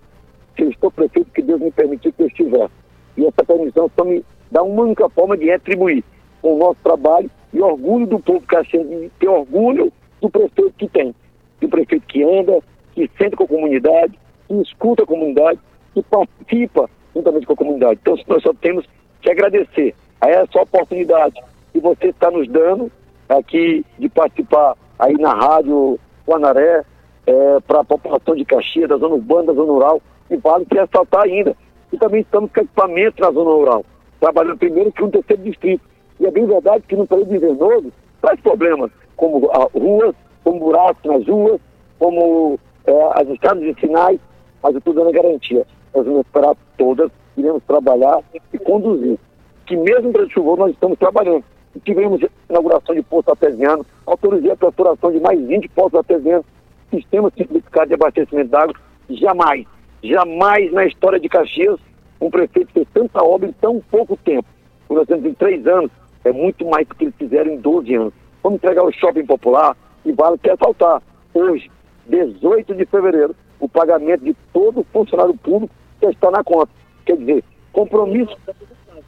[0.56, 2.72] se eu estou prefeito, que Deus me permitiu que eu estivesse.
[3.16, 6.04] E essa permissão só me dá uma única forma de retribuir
[6.40, 11.14] com o nosso trabalho e orgulho do povo caxiense, ter orgulho do prefeito que tem.
[11.60, 12.60] Do prefeito que anda,
[12.94, 15.58] que sente com a comunidade, que escuta a comunidade,
[15.92, 18.00] que participa juntamente com a comunidade.
[18.00, 18.86] Então, nós só temos
[19.20, 21.40] que agradecer a essa oportunidade
[21.72, 22.90] que você está nos dando
[23.28, 26.84] aqui de participar aí na Rádio Guanaré,
[27.26, 30.78] é, para a população de Caxias, da zona urbana, da zona rural, e vale que
[30.78, 31.56] ressaltar ainda.
[31.92, 33.84] E também estamos com equipamento na zona rural,
[34.20, 35.82] trabalhando primeiro que um terceiro distrito.
[36.20, 39.38] E é bem verdade que no período invernoso traz problemas, como
[39.74, 41.60] ruas, como buracos nas ruas,
[41.98, 44.18] como é, as estradas de sinais,
[44.62, 45.66] mas eu estou dando a garantia.
[45.94, 48.20] Nós vamos esperar todas, iremos trabalhar
[48.52, 49.18] e conduzir.
[49.66, 51.44] Que mesmo para chuvoso nós estamos trabalhando.
[51.74, 56.46] E tivemos inauguração de posto artesiano, autorizei a perfuração de mais 20 postos artesianos,
[56.90, 58.74] sistema simplificado de abastecimento d'água.
[59.10, 59.66] Jamais,
[60.02, 61.78] jamais na história de Caxias
[62.20, 64.46] um prefeito fez tanta obra em tão pouco tempo.
[64.88, 65.90] O nós temos em três anos,
[66.24, 68.14] é muito mais do que eles fizeram em 12 anos.
[68.42, 71.02] Vamos entregar o shopping popular e vale quer faltar.
[71.32, 71.70] Hoje,
[72.06, 76.70] 18 de fevereiro, o pagamento de todo funcionário público já está na conta.
[77.06, 78.36] Quer dizer, compromisso,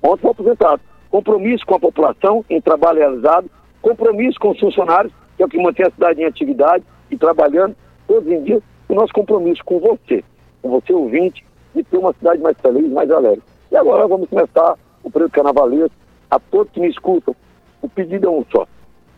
[0.03, 0.81] ontem foi aposentado,
[1.11, 3.51] compromisso com a população em trabalho realizado,
[3.83, 7.77] compromisso com os funcionários, que é o que mantém a cidade em atividade e trabalhando
[8.07, 10.25] todos os dias, o nosso compromisso com você,
[10.63, 13.43] com você ouvinte, de ter uma cidade mais feliz, mais alegre.
[13.71, 15.95] E agora vamos começar o período carnavalesco.
[16.31, 17.37] A todos que me escutam,
[17.83, 18.67] o pedido é um só.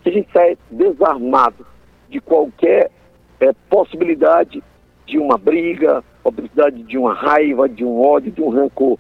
[0.02, 1.66] Que a gente saia desarmado
[2.08, 2.90] de qualquer
[3.40, 4.62] é, possibilidade
[5.06, 8.98] de uma briga, possibilidade de uma raiva, de um ódio, de um rancor.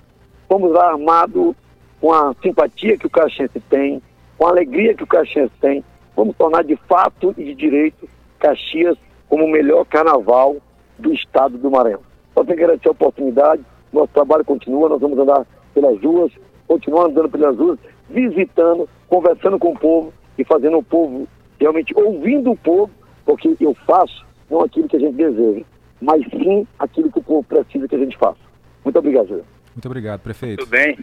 [0.48, 1.54] Vamos lá armado
[2.00, 4.02] com a simpatia que o caxiense tem,
[4.36, 5.84] com a alegria que o caxiense tem.
[6.16, 8.96] Vamos tornar de fato e de direito Caxias
[9.28, 10.56] como o melhor carnaval
[10.98, 12.00] do estado do Maranhão.
[12.34, 16.32] Só tem que agradecer a oportunidade, nosso trabalho continua, nós vamos andar pelas ruas,
[16.66, 21.26] continuar andando pelas ruas, visitando, conversando com o povo e fazendo o povo
[21.60, 22.90] realmente ouvindo o povo,
[23.24, 25.64] porque eu faço não aquilo que a gente deseja,
[26.00, 28.38] mas sim aquilo que o povo precisa que a gente faça.
[28.84, 29.44] Muito obrigado, Júlio.
[29.74, 30.60] Muito obrigado, prefeito.
[30.60, 30.98] Tudo bem.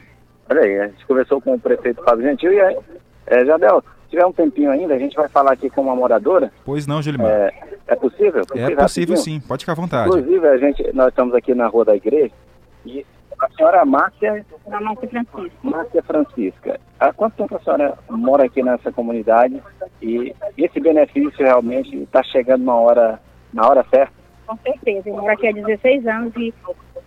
[0.49, 2.77] Olha aí, a gente conversou com o prefeito Fábio Gentil e é,
[3.27, 6.51] é, Jadel, se tiver um tempinho ainda, a gente vai falar aqui com uma moradora.
[6.63, 7.27] Pois não, Gilimar.
[7.27, 7.53] É,
[7.87, 8.43] é possível?
[8.53, 10.09] É possível sim, pode ficar à vontade.
[10.09, 12.31] Inclusive, a gente, nós estamos aqui na rua da igreja
[12.85, 13.05] e
[13.39, 14.45] a senhora Márcia...
[14.67, 15.51] Márcia Francisca.
[15.63, 16.79] Márcia Francisca.
[16.99, 19.61] Há quanto tempo a senhora mora aqui nessa comunidade
[20.01, 23.19] e esse benefício realmente está chegando na hora,
[23.55, 24.13] na hora certa?
[24.45, 26.53] Com certeza, eu moro aqui há 16 anos e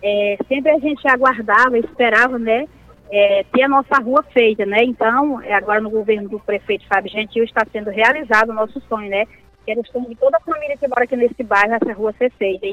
[0.01, 2.65] é, sempre a gente aguardava, esperava, né,
[3.11, 4.83] é, ter a nossa rua feita, né?
[4.83, 9.09] Então, é, agora no governo do prefeito Fábio Gentil está sendo realizado o nosso sonho,
[9.09, 9.25] né?
[9.65, 12.13] Que era o sonho de toda a família que mora aqui nesse bairro, essa rua
[12.17, 12.67] ser feita.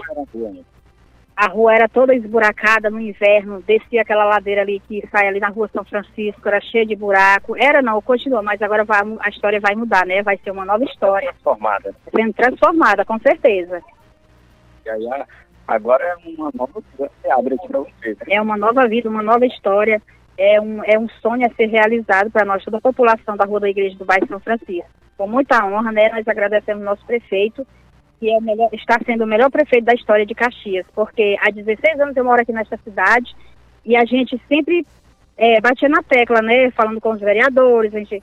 [1.36, 5.50] A rua era toda esburacada no inverno, descia aquela ladeira ali que sai ali na
[5.50, 7.54] rua São Francisco, era cheia de buraco.
[7.56, 10.22] Era não, continua, mas agora vai, a história vai mudar, né?
[10.22, 11.28] Vai ser uma nova história.
[11.32, 11.94] Transformada.
[12.14, 13.82] Sendo transformada, com certeza.
[14.86, 15.06] E aí,
[15.68, 18.18] agora é uma nova vida que abre aqui para vocês.
[18.18, 18.26] Né?
[18.30, 20.00] É uma nova vida, uma nova história,
[20.38, 23.60] é um, é um sonho a ser realizado para nós, toda a população da Rua
[23.60, 24.88] da Igreja do Bairro São Francisco.
[25.18, 27.66] Com muita honra, né, nós agradecemos ao nosso prefeito,
[28.18, 32.00] que é melhor, está sendo o melhor prefeito da história de Caxias, porque há 16
[32.00, 33.34] anos eu moro aqui nesta cidade
[33.84, 34.86] e a gente sempre
[35.36, 38.22] é, batia na tecla, né, falando com os vereadores, a gente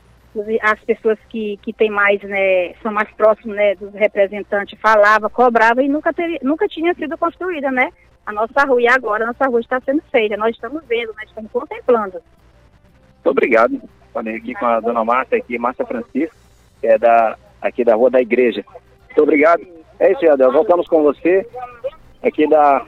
[0.61, 5.83] as pessoas que, que têm mais, né, são mais próximos, né, dos representantes, falava, cobrava
[5.83, 7.91] e nunca, teve, nunca tinha sido construída, né,
[8.25, 8.81] a nossa rua.
[8.81, 12.13] E agora a nossa rua está sendo feita, nós estamos vendo, nós estamos contemplando.
[12.13, 13.81] Muito obrigado.
[14.11, 16.35] Falei aqui com a dona Márcia, aqui, Márcia Francisco,
[16.81, 18.63] que é da, aqui da Rua da Igreja.
[19.07, 19.61] Muito obrigado.
[20.03, 20.51] É isso, Adel.
[20.51, 21.47] Voltamos com você
[22.21, 22.85] aqui da.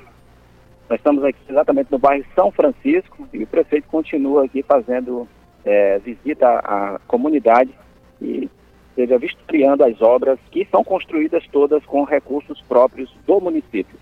[0.89, 5.25] Nós estamos aqui exatamente no bairro São Francisco e o prefeito continua aqui fazendo
[5.63, 7.71] é, visita à comunidade
[8.21, 8.49] e
[8.89, 13.97] esteja vistoriando as obras que são construídas todas com recursos próprios do município.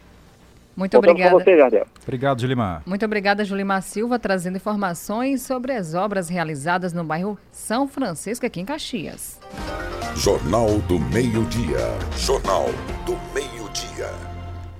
[0.76, 1.38] Muito Voltamos obrigada.
[1.38, 1.88] Com você, Jardel.
[2.02, 2.84] Obrigado, Julimar.
[2.86, 8.60] Muito obrigada, Julimar Silva, trazendo informações sobre as obras realizadas no bairro São Francisco, aqui
[8.60, 9.40] em Caxias.
[10.16, 11.80] Jornal do Meio-Dia.
[12.18, 12.66] Jornal
[13.06, 13.53] do Meio-Dia.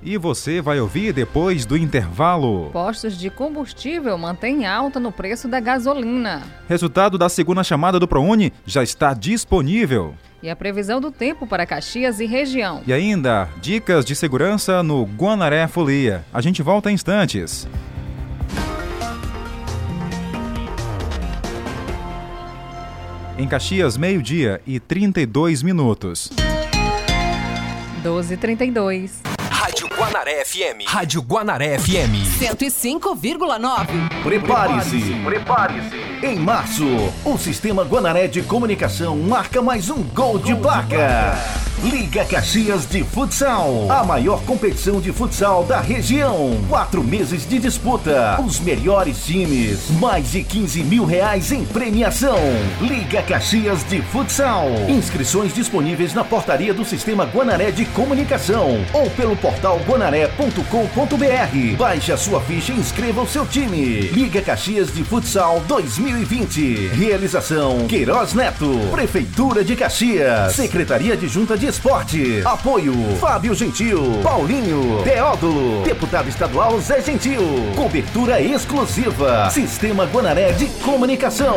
[0.06, 2.70] E você vai ouvir depois do intervalo.
[2.74, 6.44] Postos de combustível mantêm alta no preço da gasolina.
[6.68, 10.14] Resultado da segunda chamada do ProUni já está disponível.
[10.42, 12.82] E a previsão do tempo para Caxias e região.
[12.86, 16.26] E ainda, dicas de segurança no Guanaré Folia.
[16.34, 17.66] A gente volta em instantes.
[23.38, 26.30] Em Caxias, meio-dia e 32 minutos.
[28.04, 29.33] 12h32.
[29.74, 30.86] Rádio Guanaré FM.
[30.88, 32.14] Rádio Guanaré FM.
[32.40, 34.22] 105,9.
[34.22, 35.16] Prepare-se.
[35.26, 36.26] Prepare-se.
[36.28, 36.86] Em março,
[37.26, 41.63] o Sistema Guanaré de Comunicação marca mais um gol de placa.
[41.82, 46.58] Liga Caxias de Futsal, a maior competição de futsal da região.
[46.70, 52.38] Quatro meses de disputa, os melhores times, mais de 15 mil reais em premiação.
[52.80, 54.68] Liga Caxias de Futsal.
[54.88, 61.78] Inscrições disponíveis na portaria do Sistema Guanaré de Comunicação ou pelo portal guanaré.com.br.
[61.78, 64.02] Baixe a sua ficha e inscreva o seu time.
[64.14, 66.92] Liga Caxias de Futsal 2020.
[66.94, 72.42] Realização Queiroz Neto, Prefeitura de Caxias, Secretaria de Junta de Esporte.
[72.46, 77.42] Apoio Fábio Gentil, Paulinho, Teódulo, Deputado Estadual Zé Gentil.
[77.76, 79.50] Cobertura exclusiva.
[79.50, 81.56] Sistema Guanaré de Comunicação.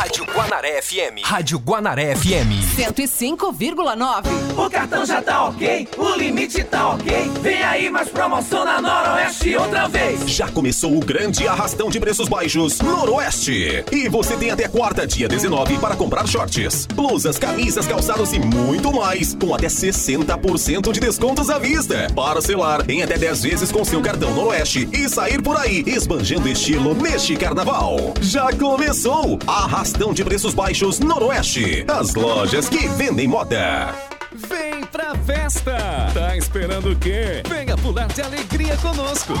[0.00, 1.22] Rádio Guanaré FM.
[1.22, 2.64] Rádio Guanaré FM.
[2.74, 4.24] 105,9.
[4.56, 7.30] O cartão já tá ok, o limite tá ok.
[7.42, 10.22] Vem aí mais promoção na Noroeste outra vez.
[10.26, 13.84] Já começou o grande arrastão de preços baixos Noroeste.
[13.92, 18.90] E você tem até quarta, dia 19, para comprar shorts, blusas, camisas, calçados e muito
[18.94, 19.34] mais.
[19.34, 22.06] Com até 60% de descontos à vista.
[22.14, 26.94] Parcelar em até 10 vezes com seu cartão Noroeste e sair por aí esbanjando estilo
[26.94, 28.14] neste carnaval.
[28.22, 29.38] Já começou!
[29.46, 31.84] Arrastão Arrastão de preços baixos Noroeste.
[31.88, 33.92] As lojas que vendem moda.
[34.32, 35.76] Vem pra festa!
[36.14, 37.42] Tá esperando o quê?
[37.48, 39.32] Venha pular de alegria conosco!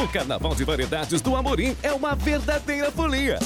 [0.00, 3.40] O Carnaval de Variedades do Amorim é uma verdadeira folia.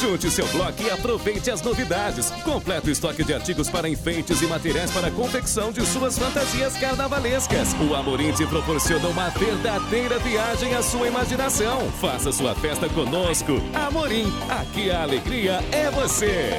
[0.00, 2.30] Junte seu bloco e aproveite as novidades.
[2.42, 7.74] Completo estoque de artigos para enfeites e materiais para a confecção de suas fantasias carnavalescas.
[7.74, 11.90] O Amorim te proporciona uma verdadeira viagem à sua imaginação.
[12.00, 13.60] Faça sua festa conosco.
[13.74, 16.58] Amorim, aqui a alegria é você.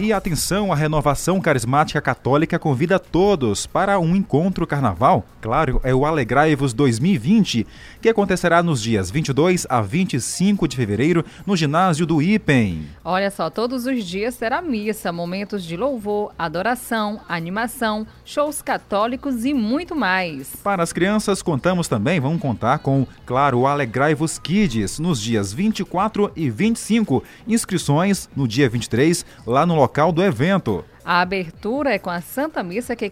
[0.00, 5.24] E atenção, a renovação carismática católica convida todos para um encontro carnaval.
[5.40, 7.66] Claro, é o Alegrai-vos 2020,
[8.00, 12.86] que acontecerá nos dias 22 a 25 de fevereiro no ginásio do IPEM.
[13.04, 19.52] Olha só, todos os dias será missa, momentos de louvor, adoração, animação, shows católicos e
[19.52, 20.54] muito mais.
[20.62, 26.30] Para as crianças, contamos também, vamos contar com, claro, o Alegrai-vos Kids nos dias 24
[26.36, 27.24] e 25.
[27.48, 30.84] Inscrições no dia 23 lá no local do evento.
[31.04, 33.10] A abertura é com a Santa Missa que,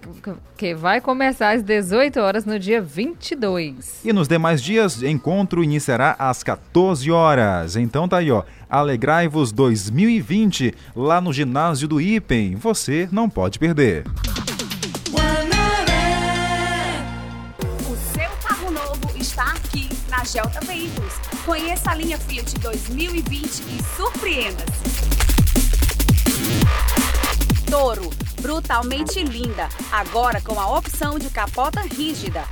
[0.55, 4.03] que vai começar às 18 horas no dia 22.
[4.05, 7.75] E nos demais dias, encontro iniciará às 14 horas.
[7.75, 8.43] Então tá aí, ó.
[8.69, 12.57] Alegrai-vos 2020 lá no ginásio do IPEM.
[12.57, 14.05] Você não pode perder.
[17.89, 21.15] O seu carro novo está aqui na Gelta Veículos.
[21.47, 25.06] Conheça a linha Fiat 2020 e surpreenda-se.
[27.71, 28.11] Toro,
[28.41, 32.45] brutalmente linda, agora com a opção de capota rígida.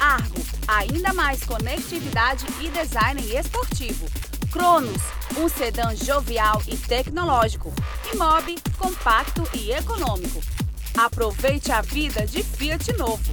[0.00, 4.06] Argo, ainda mais conectividade e design esportivo.
[4.50, 5.02] Cronos,
[5.36, 7.72] um sedã jovial e tecnológico.
[8.12, 10.40] E Mobi, compacto e econômico.
[10.96, 13.32] Aproveite a vida de Fiat novo.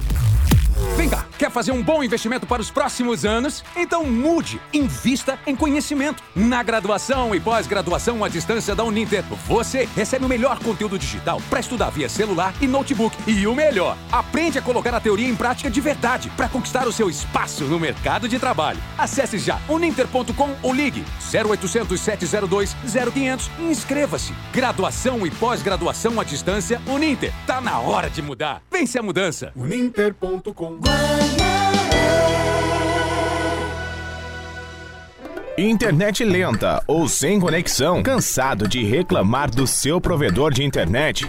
[0.96, 3.64] Vem cá, quer fazer um bom investimento para os próximos anos?
[3.76, 6.22] Então mude, invista em conhecimento.
[6.34, 11.60] Na graduação e pós-graduação à distância da Uninter, você recebe o melhor conteúdo digital para
[11.60, 13.16] estudar via celular e notebook.
[13.26, 16.92] E o melhor, aprende a colocar a teoria em prática de verdade para conquistar o
[16.92, 18.80] seu espaço no mercado de trabalho.
[18.98, 22.76] Acesse já uninter.com ou ligue 0800 702
[23.14, 24.32] 0500 e inscreva-se.
[24.52, 27.32] Graduação e pós-graduação à distância Uninter.
[27.46, 28.62] Tá na hora de mudar.
[28.70, 29.52] Vence a mudança.
[29.54, 30.67] Uninter.com
[35.58, 38.00] Internet lenta ou sem conexão?
[38.00, 41.28] Cansado de reclamar do seu provedor de internet?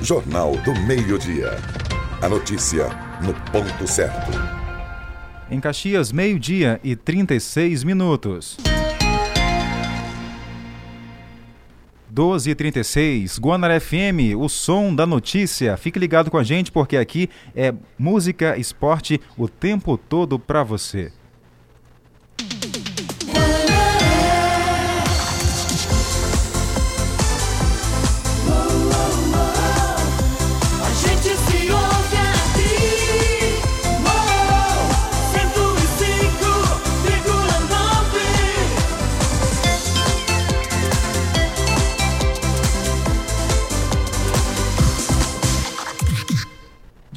[0.00, 1.56] Jornal do Meio-Dia.
[2.22, 2.88] A notícia
[3.20, 4.30] no ponto certo.
[5.50, 8.56] Em Caxias, meio-dia e 36 minutos.
[12.08, 15.76] 12 e 36 Guanara FM, o som da notícia.
[15.76, 21.12] Fique ligado com a gente porque aqui é música, esporte o tempo todo para você.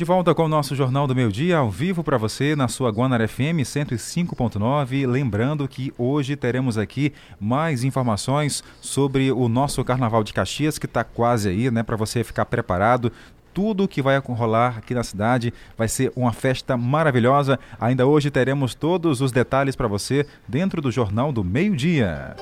[0.01, 2.89] De volta com o nosso Jornal do Meio Dia, ao vivo para você na sua
[2.89, 5.05] Guanara FM 105.9.
[5.05, 11.03] Lembrando que hoje teremos aqui mais informações sobre o nosso Carnaval de Caxias, que está
[11.03, 11.83] quase aí, né?
[11.83, 13.11] Para você ficar preparado.
[13.53, 17.59] Tudo que vai rolar aqui na cidade vai ser uma festa maravilhosa.
[17.79, 22.35] Ainda hoje teremos todos os detalhes para você dentro do Jornal do Meio Dia.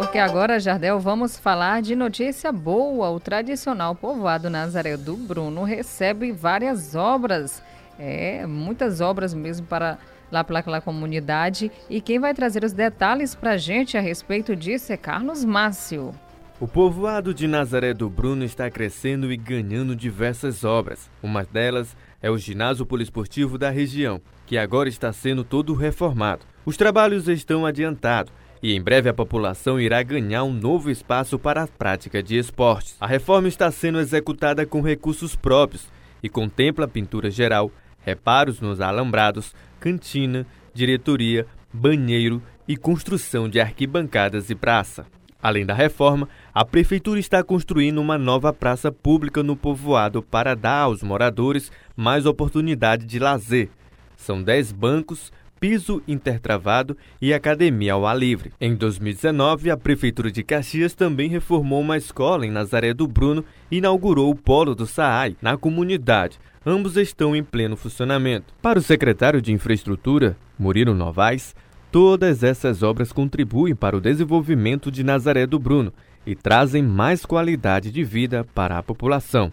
[0.00, 3.10] Porque agora, Jardel, vamos falar de notícia boa.
[3.10, 7.62] O tradicional povoado Nazaré do Bruno recebe várias obras,
[7.98, 9.98] é, muitas obras mesmo para
[10.32, 11.70] lá pela comunidade.
[11.90, 16.14] E quem vai trazer os detalhes para a gente a respeito disso é Carlos Márcio.
[16.58, 21.10] O povoado de Nazaré do Bruno está crescendo e ganhando diversas obras.
[21.22, 26.46] Uma delas é o ginásio poliesportivo da região, que agora está sendo todo reformado.
[26.64, 28.32] Os trabalhos estão adiantados
[28.62, 32.96] e em breve a população irá ganhar um novo espaço para a prática de esportes.
[33.00, 35.88] A reforma está sendo executada com recursos próprios
[36.22, 44.54] e contempla pintura geral, reparos nos alambrados, cantina, diretoria, banheiro e construção de arquibancadas e
[44.54, 45.06] praça.
[45.42, 50.82] Além da reforma, a prefeitura está construindo uma nova praça pública no povoado para dar
[50.82, 53.70] aos moradores mais oportunidade de lazer.
[54.16, 58.50] São 10 bancos, piso intertravado e academia ao ar livre.
[58.58, 63.76] Em 2019, a Prefeitura de Caxias também reformou uma escola em Nazaré do Bruno e
[63.76, 66.38] inaugurou o Polo do Saai, na comunidade.
[66.64, 68.54] Ambos estão em pleno funcionamento.
[68.62, 71.54] Para o secretário de Infraestrutura, Murilo Novaes,
[71.92, 75.92] todas essas obras contribuem para o desenvolvimento de Nazaré do Bruno
[76.26, 79.52] e trazem mais qualidade de vida para a população.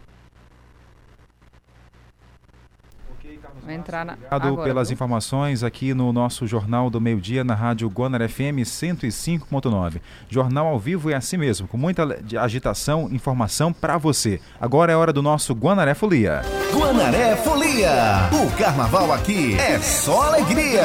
[3.07, 4.13] Vai entrar na.
[4.13, 4.95] Obrigado agora, pelas viu?
[4.95, 10.01] informações aqui no nosso Jornal do Meio Dia na Rádio Guanara FM 105.9.
[10.29, 12.03] Jornal ao vivo é assim mesmo, com muita
[12.39, 14.39] agitação, informação para você.
[14.59, 16.41] Agora é hora do nosso Guanaré Folia.
[16.73, 18.29] Guanaré Folia.
[18.31, 20.83] O carnaval aqui é só alegria.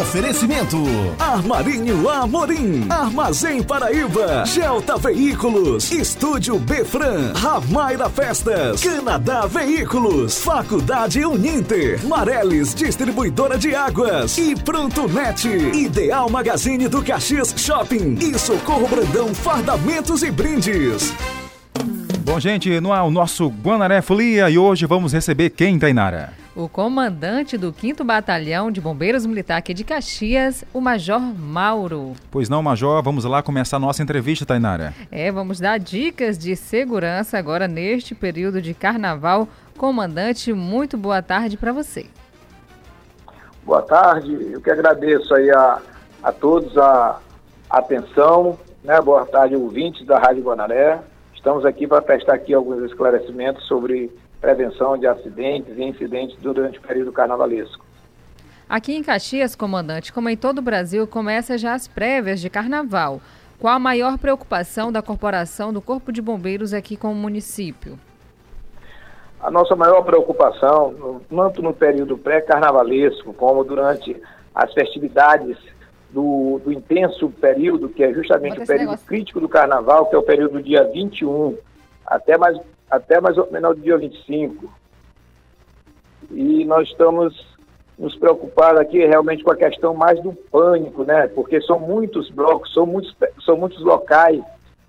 [0.00, 0.76] Oferecimento.
[1.18, 12.74] Armarinho Amorim, Armazém Paraíba, Gelta Veículos, Estúdio Befran, Ramaira Festas, Canadá Veículos, Faculdade Uninter, Mareles
[12.74, 20.22] Distribuidora de Águas e Pronto Net, Ideal Magazine do Caxias Shopping e Socorro Brandão Fardamentos
[20.22, 21.12] e Brindes.
[22.24, 26.45] Bom, gente, no ar o nosso Guanaré Folia e hoje vamos receber quem, Tainara?
[26.56, 32.14] O comandante do 5 Batalhão de Bombeiros Militar aqui de Caxias, o Major Mauro.
[32.30, 34.94] Pois não, Major, vamos lá começar a nossa entrevista, Tainara.
[35.12, 39.46] É, vamos dar dicas de segurança agora neste período de carnaval.
[39.76, 42.06] Comandante, muito boa tarde para você.
[43.62, 45.78] Boa tarde, eu que agradeço aí a,
[46.22, 47.18] a todos a
[47.68, 48.98] atenção, né?
[49.02, 51.00] boa tarde, ouvintes da Rádio Guanaré.
[51.34, 56.82] Estamos aqui para prestar aqui alguns esclarecimentos sobre prevenção de acidentes e incidentes durante o
[56.82, 57.84] período carnavalesco.
[58.68, 63.20] Aqui em Caxias, comandante, como em todo o Brasil, começa já as prévias de carnaval.
[63.58, 67.98] Qual a maior preocupação da corporação do Corpo de Bombeiros aqui com o município?
[69.40, 74.20] A nossa maior preocupação, tanto no período pré-carnavalesco, como durante
[74.54, 75.56] as festividades
[76.10, 80.22] do, do, intenso período, que é justamente o período crítico do carnaval, que é o
[80.22, 81.56] período do dia 21
[82.06, 82.58] até mais,
[82.90, 84.72] até mais ou menos o dia 25.
[86.30, 87.56] E nós estamos
[87.98, 91.28] nos preocupados aqui realmente com a questão mais do pânico, né?
[91.28, 94.42] Porque são muitos blocos, são muitos, são muitos locais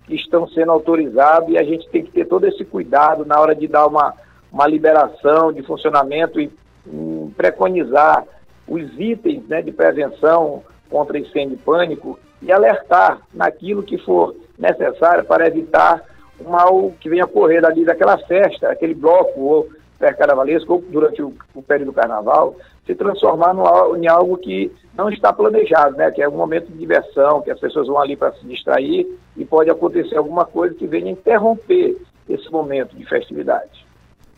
[0.05, 3.55] que estão sendo autorizados e a gente tem que ter todo esse cuidado na hora
[3.55, 4.13] de dar uma,
[4.51, 6.51] uma liberação de funcionamento e
[6.85, 8.25] um, preconizar
[8.67, 15.25] os itens né, de prevenção contra incêndio e pânico e alertar naquilo que for necessário
[15.25, 16.03] para evitar
[16.39, 21.21] o mal que venha a ocorrer ali daquela festa, aquele bloco ou pré-carnavalesco ou durante
[21.21, 26.09] o, o período do carnaval, se transformar no, em algo que não está planejado, né?
[26.11, 29.45] Que é um momento de diversão, que as pessoas vão ali para se distrair e
[29.45, 31.97] pode acontecer alguma coisa que venha interromper
[32.29, 33.85] esse momento de festividade.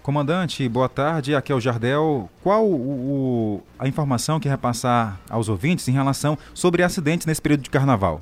[0.01, 1.35] Comandante, boa tarde.
[1.35, 2.29] Aqui é o Jardel.
[2.41, 7.61] Qual o, o, a informação que repassar aos ouvintes em relação sobre acidentes nesse período
[7.61, 8.21] de carnaval?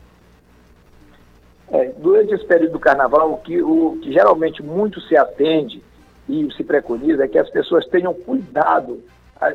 [1.72, 5.84] É, durante esse período do carnaval, o que, o que geralmente muito se atende
[6.30, 9.02] e se preconiza é que as pessoas tenham cuidado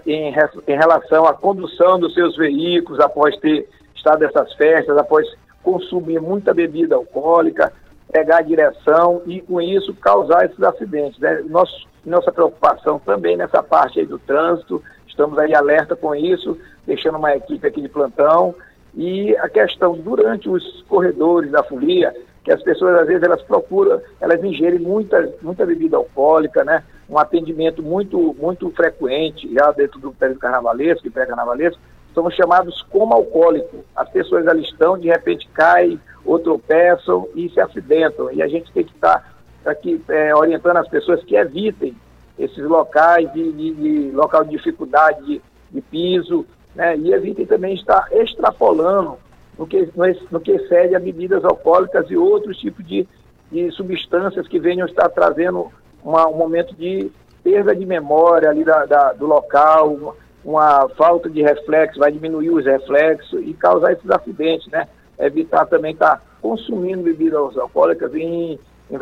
[0.06, 0.34] em,
[0.68, 5.26] em relação à condução dos seus veículos após ter estado nessas festas, após
[5.62, 7.72] consumir muita bebida alcoólica,
[8.10, 11.18] pegar a direção e, com isso, causar esses acidentes.
[11.18, 11.42] Né?
[11.48, 17.34] Nosso, nossa preocupação também nessa parte do trânsito, estamos aí alerta com isso, deixando uma
[17.34, 18.54] equipe aqui de plantão.
[18.94, 22.14] E a questão, durante os corredores da folia,
[22.44, 26.82] que as pessoas às vezes elas procuram, elas ingerem muita, muita bebida alcoólica, né?
[27.08, 31.80] Um atendimento muito, muito frequente já dentro do período carnavalesco e pré-carnavalesco,
[32.14, 33.84] somos chamados como alcoólico.
[33.94, 38.30] As pessoas ali estão, de repente caem ou tropeçam e se acidentam.
[38.32, 39.34] E a gente tem que estar
[39.64, 41.96] aqui é, orientando as pessoas que evitem
[42.38, 46.96] esses locais de, de, de local de dificuldade de, de piso, né?
[46.96, 49.16] E evitem também estar extrapolando
[49.58, 49.88] no que,
[50.30, 53.06] no que excede a bebidas alcoólicas e outros tipos de,
[53.50, 55.70] de substâncias que venham estar trazendo
[56.02, 57.10] uma, um momento de
[57.44, 60.14] perda de memória ali da, da, do local, uma,
[60.44, 64.88] uma, falta de reflexo, vai diminuir os reflexos e causar esses acidentes, né?
[65.18, 68.58] Evitar também estar tá consumindo bebidas alcoólicas em,
[68.90, 68.96] em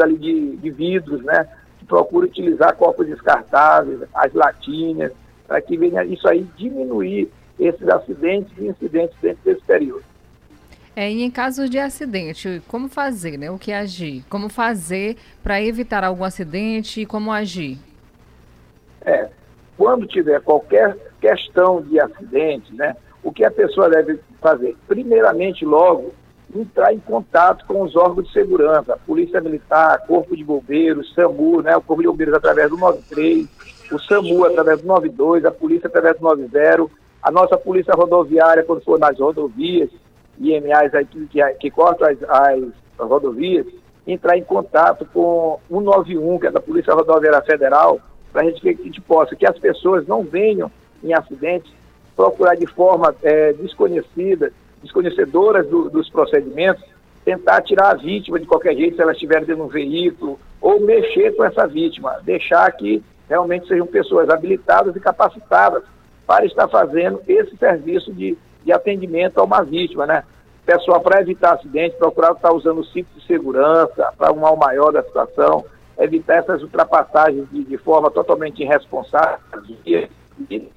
[0.00, 1.48] ali de, de vidros, né?
[1.86, 5.12] Procura utilizar copos descartáveis, as latinhas,
[5.52, 7.30] para que venha isso aí diminuir
[7.60, 10.02] esses acidentes e incidentes dentro desse período.
[10.96, 13.50] É, e em caso de acidente, como fazer, né?
[13.50, 14.24] O que agir?
[14.30, 17.76] Como fazer para evitar algum acidente e como agir?
[19.04, 19.28] É,
[19.76, 22.96] quando tiver qualquer questão de acidente, né?
[23.22, 24.74] O que a pessoa deve fazer?
[24.88, 26.14] Primeiramente, logo,
[26.56, 31.76] entrar em contato com os órgãos de segurança, Polícia Militar, Corpo de Bombeiros, SAMU, né?
[31.76, 33.46] O Corpo de Bombeiros através do 93,
[33.92, 36.86] o SAMU através do 92, a Polícia através do 90,
[37.22, 39.90] a nossa polícia rodoviária, quando for nas rodovias,
[40.40, 42.64] IMAs aí, que, que, que cortam as, as,
[42.98, 43.66] as rodovias,
[44.06, 48.00] entrar em contato com o 191, que é da Polícia Rodoviária Federal,
[48.32, 50.70] para a gente que a gente possa, que as pessoas não venham
[51.04, 51.72] em acidentes,
[52.16, 56.82] procurar de forma é, desconhecida, desconhecedoras do, dos procedimentos,
[57.24, 60.80] tentar tirar a vítima de qualquer jeito, se ela estiver dentro de um veículo, ou
[60.80, 65.82] mexer com essa vítima, deixar que realmente sejam pessoas habilitadas e capacitadas
[66.26, 70.22] para estar fazendo esse serviço de, de atendimento a uma vítima, né?
[70.66, 74.92] Pessoal, para evitar acidente, procurar estar usando o cinto de segurança para um mal maior
[74.92, 75.64] da situação,
[75.98, 79.38] evitar essas ultrapassagens de, de forma totalmente irresponsável
[79.86, 80.10] e,
[80.50, 80.70] e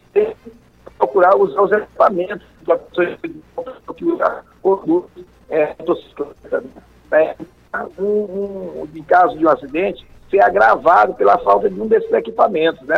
[0.98, 4.18] procurar usar os equipamentos da pessoa que
[4.62, 5.04] conduz
[5.50, 6.64] é, motocicleta.
[7.12, 7.36] Né?
[8.00, 12.86] Um, um, em caso de um acidente, ser agravado pela falta de um desses equipamentos,
[12.88, 12.98] né?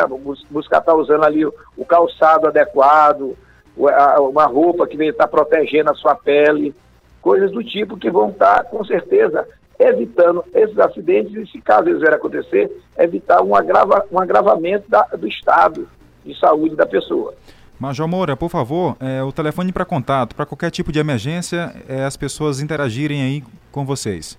[0.50, 3.38] Buscar estar tá usando ali o, calçado adequado,
[3.78, 6.76] uma roupa que vem estar tá protegendo a sua pele,
[7.22, 9.48] coisas do tipo que vão estar, tá, com certeza,
[9.80, 15.04] evitando esses acidentes e, se caso eles vierem acontecer, evitar um, agrava, um agravamento da,
[15.04, 15.88] do estado
[16.26, 17.34] de saúde da pessoa.
[17.80, 22.04] Major Moura, por favor, é, o telefone para contato, para qualquer tipo de emergência, é,
[22.04, 24.36] as pessoas interagirem aí com vocês.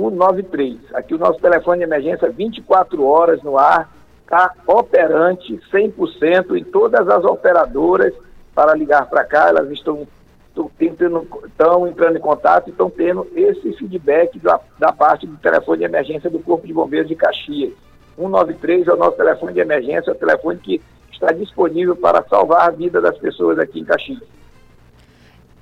[0.00, 0.78] 193.
[0.94, 3.90] Aqui o nosso telefone de emergência 24 horas no ar,
[4.22, 8.14] está operante 100% em todas as operadoras
[8.54, 10.06] para ligar para cá, elas estão
[10.50, 15.84] estão entrando em contato e estão tendo esse feedback da, da parte do telefone de
[15.84, 17.72] emergência do Corpo de Bombeiros de Caxias.
[18.16, 20.80] 193 é o nosso telefone de emergência, é o telefone que
[21.12, 24.22] está disponível para salvar a vida das pessoas aqui em Caxias.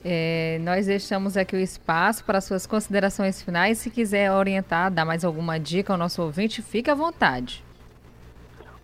[0.05, 3.79] É, nós deixamos aqui o espaço para suas considerações finais.
[3.79, 7.65] Se quiser orientar, dar mais alguma dica ao nosso ouvinte, fique à vontade.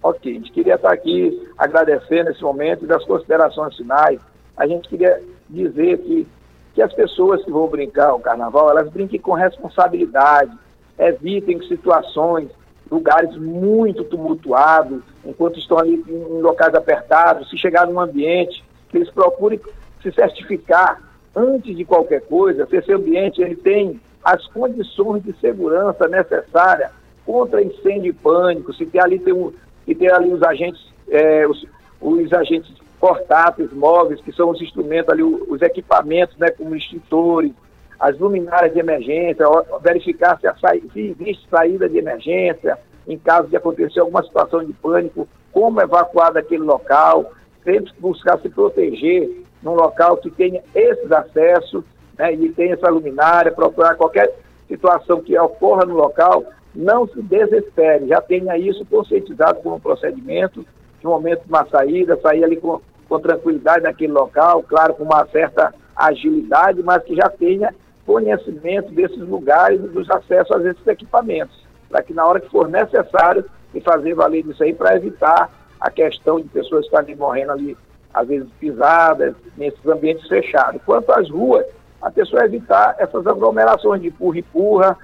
[0.03, 4.21] Ok, a gente queria estar aqui agradecendo esse momento das considerações finais.
[4.57, 6.27] A gente queria dizer que,
[6.75, 10.53] que as pessoas que vão brincar o carnaval, elas brinquem com responsabilidade,
[10.99, 12.51] evitem situações,
[12.91, 19.11] lugares muito tumultuados, enquanto estão ali em locais apertados, se chegar num ambiente, que eles
[19.11, 19.59] procurem
[20.05, 21.03] se certificar
[21.35, 26.91] antes de qualquer coisa se esse ambiente ele tem as condições de segurança necessárias
[27.27, 29.53] contra incêndio e pânico, se tem ali tem um,
[29.85, 31.67] se tem ali os agentes é, os,
[32.01, 37.53] os agentes portáteis, móveis, que são os instrumentos ali, os equipamentos, né, como extintores,
[38.01, 39.45] as luminárias de emergência,
[39.83, 40.73] verificar se, sa...
[40.93, 46.33] se existe saída de emergência, em caso de acontecer alguma situação de pânico, como evacuar
[46.33, 47.31] daquele local,
[47.63, 49.31] sempre buscar se proteger
[49.65, 51.83] num local que tenha esses acessos
[52.19, 54.31] né, e tenha essa luminária, procurar qualquer
[54.69, 56.45] situação que ocorra no local,
[56.75, 60.65] não se desespere, já tenha isso conscientizado como um procedimento,
[61.01, 65.27] de momento de uma saída, sair ali com, com tranquilidade naquele local, claro, com uma
[65.27, 71.65] certa agilidade, mas que já tenha conhecimento desses lugares e dos acessos a esses equipamentos,
[71.89, 73.45] para que na hora que for necessário,
[73.75, 75.51] e fazer valer isso aí para evitar
[75.81, 77.77] a questão de pessoas estarem morrendo ali
[78.15, 80.81] às vezes pisadas, nesses ambientes fechados.
[80.87, 81.67] Quanto às ruas,
[82.01, 84.97] a pessoa evitar essas aglomerações de empurra-empurra,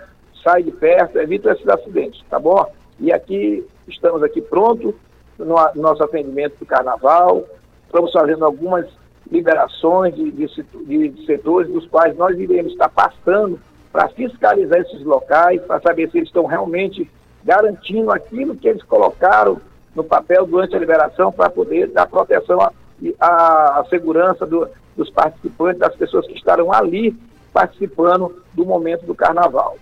[0.43, 2.65] sai de perto, evita esses acidentes, tá bom?
[2.99, 4.95] E aqui, estamos aqui prontos
[5.39, 7.45] no, nosso atendimento do carnaval,
[7.87, 8.87] estamos fazendo algumas
[9.31, 13.59] liberações de, de, de setores dos quais nós iremos estar passando
[13.93, 17.11] para fiscalizar esses locais, para saber se eles estão realmente
[17.45, 19.61] garantindo aquilo que eles colocaram
[19.95, 22.73] no papel durante a liberação para poder dar proteção a,
[23.21, 27.17] a, a segurança do, dos participantes, das pessoas que estarão ali
[27.53, 29.77] participando do momento do carnaval.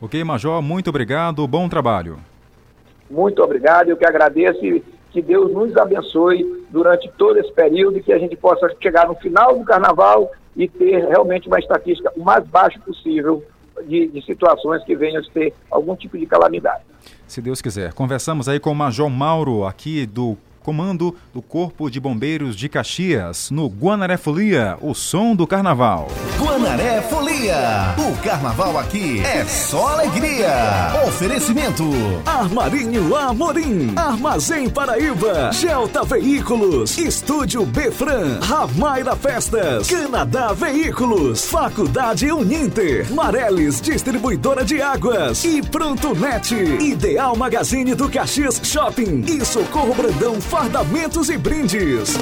[0.00, 2.18] Ok, Major, muito obrigado, bom trabalho.
[3.10, 8.02] Muito obrigado, eu que agradeço e que Deus nos abençoe durante todo esse período e
[8.02, 12.24] que a gente possa chegar no final do carnaval e ter realmente uma estatística o
[12.24, 13.42] mais baixa possível
[13.86, 16.82] de, de, situações que venham a ter algum tipo de calamidade.
[17.26, 17.92] Se Deus quiser.
[17.92, 23.50] Conversamos aí com o Major Mauro, aqui do comando do Corpo de Bombeiros de Caxias,
[23.50, 26.08] no Guanaré Folia, o som do carnaval.
[26.38, 30.48] Guanaré Folia, o carnaval aqui é só alegria.
[31.06, 31.84] Oferecimento:
[32.24, 43.82] Armarinho Amorim, Armazém Paraíba, Gelta Veículos, Estúdio Befran, Ramaira Festas, Canadá Veículos, Faculdade Uninter, Mareles
[43.82, 45.44] Distribuidora de Águas.
[45.44, 49.24] E Pronto Net, Ideal Magazine do Caxias Shopping.
[49.28, 52.14] E Socorro Brandão fardamentos e brindes.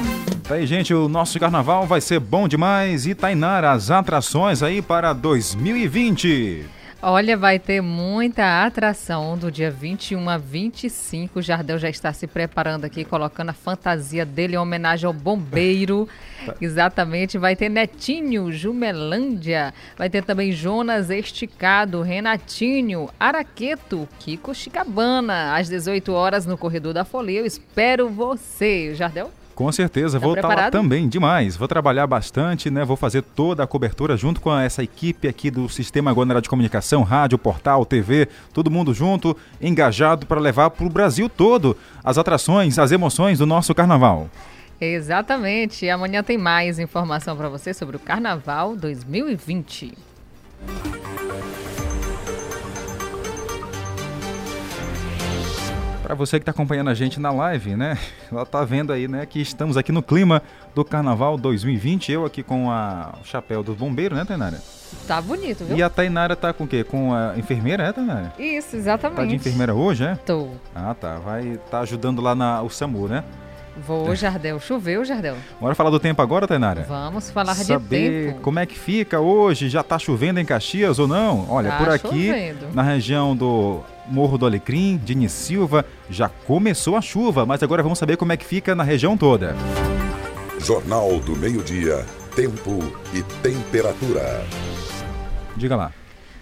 [0.49, 3.07] Tá aí, gente, o nosso carnaval vai ser bom demais.
[3.07, 6.65] E Tainara, as atrações aí para 2020.
[7.05, 11.41] Olha, vai ter muita atração do dia 21 a 25.
[11.41, 16.09] O Jardel já está se preparando aqui, colocando a fantasia dele em homenagem ao bombeiro.
[16.63, 17.39] Exatamente.
[17.39, 19.75] Vai ter Netinho, Jumelândia.
[19.99, 25.57] Vai ter também Jonas Esticado, Renatinho, Araqueto, Kiko Chicabana.
[25.57, 27.41] Às 18 horas no Corredor da Folia.
[27.41, 28.95] Eu espero você.
[28.95, 29.29] Jardel?
[29.63, 31.57] Com certeza, tá vou estar lá também, demais.
[31.57, 32.85] Vou trabalhar bastante, né?
[32.85, 37.05] Vou fazer toda a cobertura junto com essa equipe aqui do Sistema Guanará de Comunicação,
[37.05, 42.77] rádio, portal, TV, todo mundo junto, engajado para levar para o Brasil todo as atrações,
[42.77, 44.29] as emoções do nosso carnaval.
[44.81, 45.89] Exatamente.
[45.89, 49.97] Amanhã tem mais informação para você sobre o Carnaval 2020.
[56.13, 57.97] Para você que está acompanhando a gente na live, né?
[58.31, 60.43] Ela tá vendo aí, né, que estamos aqui no clima
[60.75, 62.13] do Carnaval 2020.
[62.13, 64.61] Eu aqui com a, o chapéu do bombeiro, né, Tainara?
[65.09, 65.75] Tá bonito, viu?
[65.75, 66.85] E a Tainara tá com o quê?
[66.85, 68.31] Com a enfermeira, é, Tainara?
[68.39, 69.17] Isso, exatamente.
[69.17, 70.17] Tá de enfermeira hoje, é?
[70.17, 70.49] Tô.
[70.75, 71.17] Ah, tá.
[71.17, 73.25] Vai tá ajudando lá na o SAMU, né?
[73.77, 74.61] Vou, Jardel.
[74.61, 75.37] Choveu, Jardel.
[75.61, 76.85] Bora falar do tempo agora, Tainara?
[76.89, 78.41] Vamos falar Saber de tempo.
[78.41, 79.69] como é que fica hoje.
[79.69, 81.47] Já tá chovendo em Caxias ou não?
[81.51, 82.69] Olha, tá por aqui, chovendo.
[82.75, 87.99] na região do Morro do Alecrim, de Silva, já começou a chuva, mas agora vamos
[87.99, 89.55] saber como é que fica na região toda.
[90.61, 92.05] Jornal do Meio-Dia,
[92.37, 92.79] Tempo
[93.13, 94.45] e Temperatura.
[95.57, 95.93] Diga lá.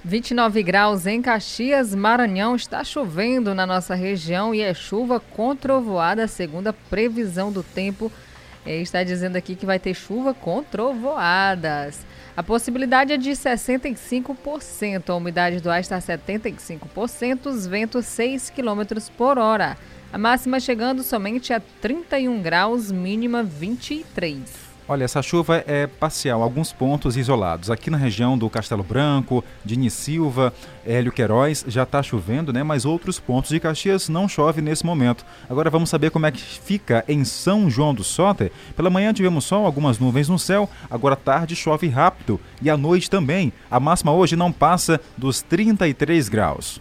[0.03, 2.57] 29 graus em Caxias, Maranhão.
[2.57, 8.11] Está chovendo na nossa região e é chuva com trovoada, segundo a previsão do tempo
[8.65, 12.05] Ele está dizendo aqui que vai ter chuva com trovoadas.
[12.37, 19.01] A possibilidade é de 65%, a umidade do ar está 75%, os ventos 6 km
[19.17, 19.77] por hora.
[20.13, 24.70] A máxima chegando somente a 31 graus, mínima 23.
[24.91, 27.71] Olha, essa chuva é parcial, alguns pontos isolados.
[27.71, 30.53] Aqui na região do Castelo Branco, de Silva,
[30.85, 32.65] Hélio Queiroz, já está chovendo, né?
[32.65, 35.25] Mas outros pontos de Caxias não chove nesse momento.
[35.49, 38.51] Agora vamos saber como é que fica em São João do Soter.
[38.75, 43.09] Pela manhã tivemos sol, algumas nuvens no céu, agora tarde chove rápido e à noite
[43.09, 43.53] também.
[43.71, 46.81] A máxima hoje não passa dos 33 graus.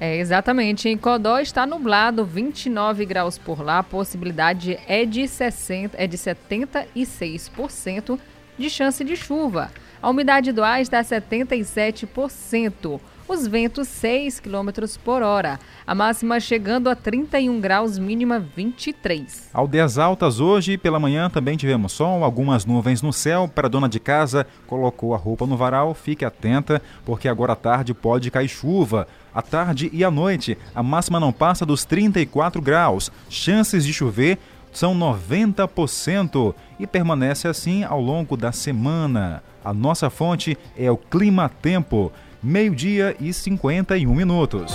[0.00, 0.88] É, exatamente.
[0.88, 3.80] Em Codó está nublado, 29 graus por lá.
[3.80, 8.18] A possibilidade é de, 60, é de 76%
[8.56, 9.72] de chance de chuva.
[10.00, 13.00] A umidade do ar está a 77%.
[13.28, 14.70] Os ventos 6 km
[15.04, 15.60] por hora.
[15.86, 19.50] A máxima chegando a 31 graus, mínima 23.
[19.52, 23.46] Aldeias Altas hoje pela manhã também tivemos sol, algumas nuvens no céu.
[23.46, 25.92] Para dona de casa, colocou a roupa no varal.
[25.92, 29.06] Fique atenta, porque agora à tarde pode cair chuva.
[29.34, 33.10] À tarde e à noite, a máxima não passa dos 34 graus.
[33.28, 34.38] Chances de chover
[34.72, 39.42] são 90% e permanece assim ao longo da semana.
[39.64, 42.12] A nossa fonte é o Clima Tempo
[42.42, 44.74] meio-dia e 51 minutos.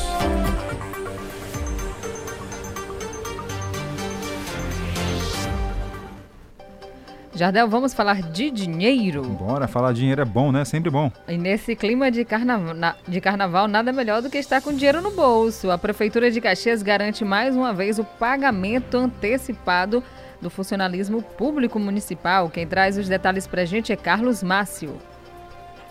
[7.36, 9.24] Jardel, vamos falar de dinheiro?
[9.24, 10.64] Bora, falar de dinheiro é bom, né?
[10.66, 11.12] Sempre bom.
[11.28, 12.96] E nesse clima de, carna...
[13.08, 15.72] de carnaval, nada melhor do que estar com dinheiro no bolso.
[15.72, 20.04] A Prefeitura de Caxias garante mais uma vez o pagamento antecipado
[20.40, 22.52] do funcionalismo público municipal.
[22.52, 24.96] Quem traz os detalhes pra gente é Carlos Márcio.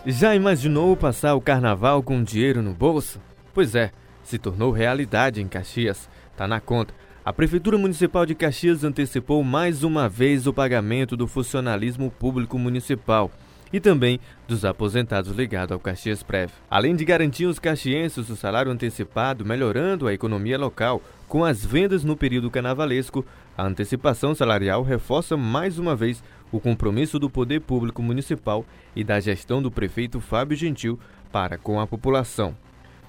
[0.05, 3.19] Já imaginou passar o carnaval com dinheiro no bolso?
[3.53, 3.91] Pois é,
[4.23, 6.09] se tornou realidade em Caxias.
[6.37, 6.93] Tá na conta.
[7.25, 13.31] A Prefeitura Municipal de Caxias antecipou mais uma vez o pagamento do funcionalismo público municipal
[13.71, 16.51] e também dos aposentados ligados ao Caxias Prev.
[16.69, 22.03] Além de garantir aos caxienses o salário antecipado, melhorando a economia local com as vendas
[22.03, 23.25] no período carnavalesco,
[23.57, 26.21] a antecipação salarial reforça mais uma vez
[26.51, 30.99] o compromisso do poder público municipal e da gestão do prefeito Fábio Gentil
[31.31, 32.53] para com a população.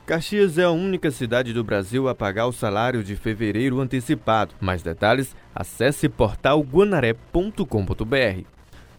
[0.06, 4.54] Caxias é a única cidade do Brasil a pagar o salário de fevereiro antecipado.
[4.60, 8.44] Mais detalhes, acesse portalguanaré.com.br.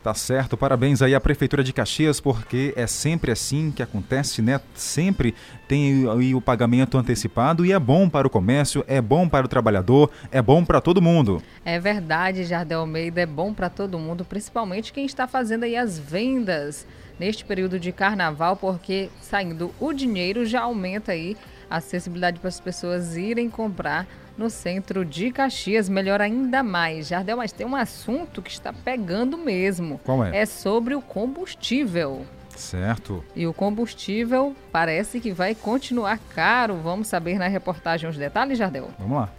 [0.02, 4.60] Tá certo, parabéns aí à Prefeitura de Caxias, porque é sempre assim que acontece, né?
[4.74, 5.36] Sempre
[5.68, 10.10] tem o pagamento antecipado e é bom para o comércio, é bom para o trabalhador,
[10.32, 11.40] é bom para todo mundo.
[11.64, 16.00] É verdade, Jardel Almeida, é bom para todo mundo, principalmente quem está fazendo aí as
[16.00, 16.88] vendas
[17.20, 21.38] neste período de carnaval, porque saindo o dinheiro já aumenta aí
[21.70, 24.08] a acessibilidade para as pessoas irem comprar
[24.38, 25.90] no centro de Caxias.
[25.90, 27.08] Melhor ainda mais.
[27.08, 30.00] Jardel, mas tem um assunto que está pegando mesmo.
[30.04, 30.38] Qual é?
[30.38, 32.26] É sobre o combustível.
[32.56, 33.24] Certo.
[33.36, 36.76] E o combustível parece que vai continuar caro.
[36.78, 38.90] Vamos saber na reportagem os detalhes, Jardel?
[38.98, 39.30] Vamos lá.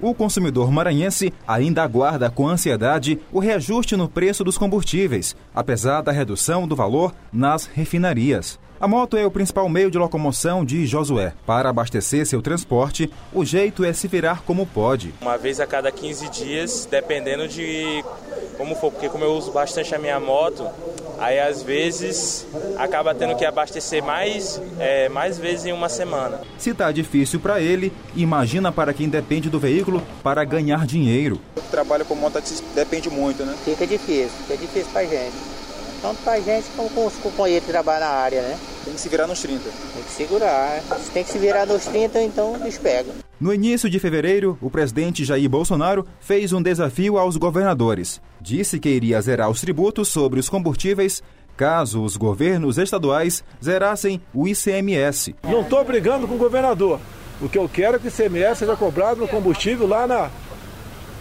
[0.00, 6.12] O consumidor maranhense ainda aguarda com ansiedade o reajuste no preço dos combustíveis, apesar da
[6.12, 8.58] redução do valor nas refinarias.
[8.80, 11.32] A moto é o principal meio de locomoção de Josué.
[11.46, 15.14] Para abastecer seu transporte, o jeito é se virar como pode.
[15.20, 18.04] Uma vez a cada 15 dias, dependendo de
[18.58, 20.66] como for, porque como eu uso bastante a minha moto,
[21.18, 22.46] aí às vezes
[22.76, 26.40] acaba tendo que abastecer mais, é, mais vezes em uma semana.
[26.58, 31.40] Se tá difícil para ele, imagina para quem depende do veículo para ganhar dinheiro.
[31.56, 32.42] O trabalho com moto
[32.74, 33.54] depende muito, né?
[33.64, 35.53] Fica difícil, fica difícil pra gente
[36.04, 38.58] tanto pra gente como com os companheiros que trabalham na área, né?
[38.84, 39.62] Tem que se virar nos 30.
[39.62, 40.82] Tem que segurar.
[41.02, 43.14] Se tem que se virar nos 30, então eles pegam.
[43.40, 48.20] No início de fevereiro, o presidente Jair Bolsonaro fez um desafio aos governadores.
[48.38, 51.22] Disse que iria zerar os tributos sobre os combustíveis
[51.56, 55.34] caso os governos estaduais zerassem o ICMS.
[55.42, 57.00] Não estou brigando com o governador.
[57.40, 60.30] O que eu quero é que o ICMS seja cobrado no combustível lá na,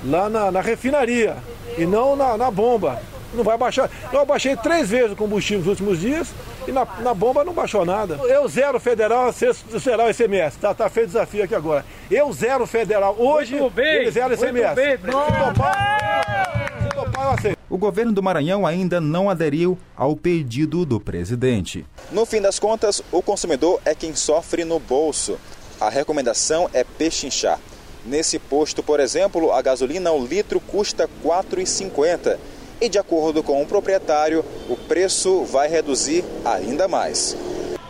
[0.04, 1.38] lá na, na refinaria
[1.78, 3.00] e não na, na bomba
[3.36, 3.90] não vai baixar.
[4.12, 6.30] Eu abaixei três vezes o combustível nos últimos dias
[6.68, 8.16] e na, na bomba não baixou nada.
[8.24, 10.58] Eu zero federal, será o ICMS.
[10.58, 11.86] Tá, tá feito o desafio aqui agora.
[12.10, 13.16] Eu zero federal.
[13.18, 14.76] Hoje, bem, ele zero ICMS.
[14.76, 17.58] Bem, se topar, se topar, eu aceito.
[17.70, 21.86] O governo do Maranhão ainda não aderiu ao pedido do presidente.
[22.12, 25.40] No fim das contas, o consumidor é quem sofre no bolso.
[25.82, 27.60] A recomendação é pechinchar.
[28.06, 32.38] Nesse posto, por exemplo, a gasolina o litro custa R$ 4,50
[32.84, 37.34] e, de acordo com o proprietário, o preço vai reduzir ainda mais.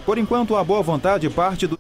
[0.06, 1.80] Por enquanto, a boa vontade parte do.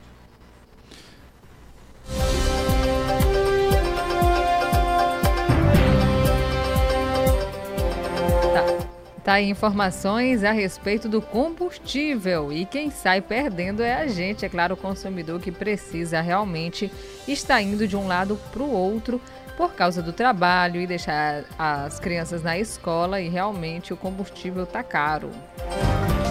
[9.24, 14.49] Tá aí informações a respeito do combustível e quem sai perdendo é a gente, é
[14.49, 16.91] claro, o consumidor que precisa realmente
[17.28, 19.22] estar indo de um lado para o outro
[19.57, 24.83] por causa do trabalho e deixar as crianças na escola e realmente o combustível tá
[24.83, 25.29] caro.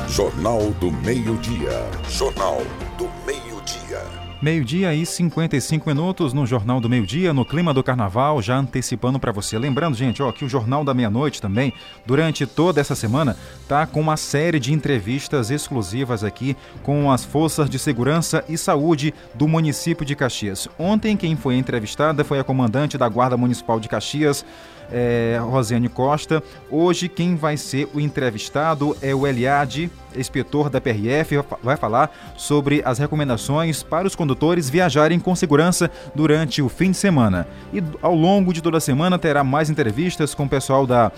[0.09, 1.89] Jornal do Meio-Dia.
[2.09, 2.59] Jornal
[2.99, 4.32] do Meio-Dia.
[4.43, 9.31] Meio-dia e 55 minutos no Jornal do Meio-Dia, no clima do carnaval, já antecipando para
[9.31, 9.57] você.
[9.57, 11.73] Lembrando, gente, ó, que o Jornal da Meia-Noite também,
[12.05, 13.37] durante toda essa semana,
[13.69, 19.15] tá com uma série de entrevistas exclusivas aqui com as forças de segurança e saúde
[19.33, 20.67] do município de Caxias.
[20.77, 24.45] Ontem, quem foi entrevistada foi a comandante da Guarda Municipal de Caxias,
[24.93, 26.43] é, Rosiane Costa.
[26.71, 32.83] Hoje, quem vai ser o entrevistado é o Eliade, inspetor da PRF, vai falar sobre
[32.85, 37.49] as recomendações para os condutores viajarem com segurança durante o fim de semana.
[37.73, 41.11] E ao longo de toda a semana terá mais entrevistas com o pessoal da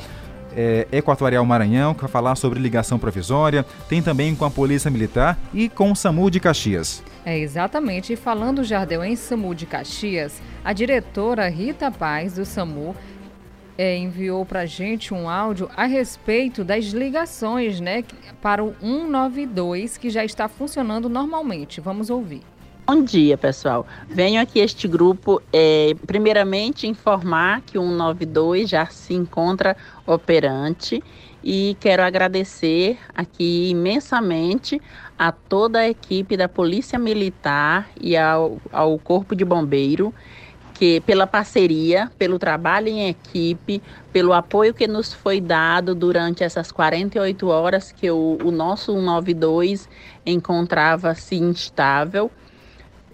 [0.57, 5.39] é, Equatorial Maranhão, que vai falar sobre ligação provisória, tem também com a Polícia Militar
[5.53, 7.03] e com o SAMU de Caxias.
[7.25, 8.13] É, exatamente.
[8.13, 12.95] E falando, Jardel, em SAMU de Caxias, a diretora Rita Paz, do SAMU,
[13.77, 18.05] é, enviou para a gente um áudio a respeito das ligações né,
[18.41, 21.81] para o 192, que já está funcionando normalmente.
[21.81, 22.43] Vamos ouvir.
[22.87, 23.87] Bom dia, pessoal.
[24.09, 29.75] Venho aqui este grupo, é, primeiramente, informar que o 192 já se encontra
[30.07, 31.03] operante
[31.43, 34.81] e quero agradecer aqui imensamente
[35.19, 40.13] a toda a equipe da Polícia Militar e ao, ao Corpo de Bombeiro
[40.75, 43.81] que pela parceria, pelo trabalho em equipe,
[44.13, 49.89] pelo apoio que nos foi dado durante essas 48 horas que o, o nosso 192
[50.27, 52.31] encontrava-se instável,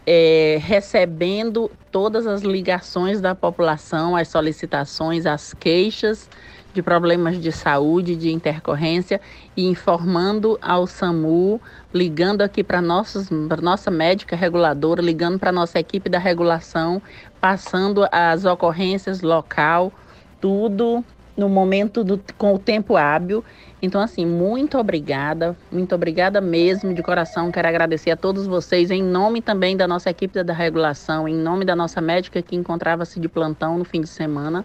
[0.07, 6.29] é, recebendo todas as ligações da população, as solicitações, as queixas
[6.73, 9.21] de problemas de saúde, de intercorrência
[9.57, 11.61] e informando ao SAMU,
[11.93, 17.03] ligando aqui para nossa médica reguladora, ligando para nossa equipe da regulação,
[17.41, 19.93] passando as ocorrências local,
[20.41, 21.05] tudo
[21.37, 23.43] no momento do, com o tempo hábil.
[23.81, 27.51] Então, assim, muito obrigada, muito obrigada mesmo, de coração.
[27.51, 31.65] Quero agradecer a todos vocês, em nome também da nossa equipe da regulação, em nome
[31.65, 34.65] da nossa médica que encontrava-se de plantão no fim de semana,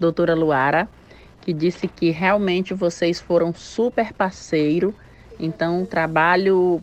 [0.00, 0.88] doutora Luara
[1.48, 4.94] que disse que realmente vocês foram super parceiro.
[5.40, 6.82] Então, trabalho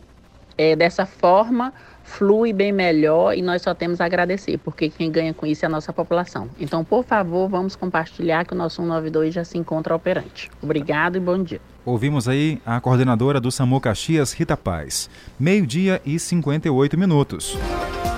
[0.58, 1.72] é, dessa forma
[2.06, 5.66] flui bem melhor e nós só temos a agradecer, porque quem ganha com isso é
[5.66, 6.48] a nossa população.
[6.58, 10.50] Então, por favor, vamos compartilhar que o nosso 192 já se encontra operante.
[10.62, 11.60] Obrigado e bom dia.
[11.84, 15.10] Ouvimos aí a coordenadora do SAMU Caxias, Rita Paz.
[15.38, 17.58] Meio-dia e 58 minutos.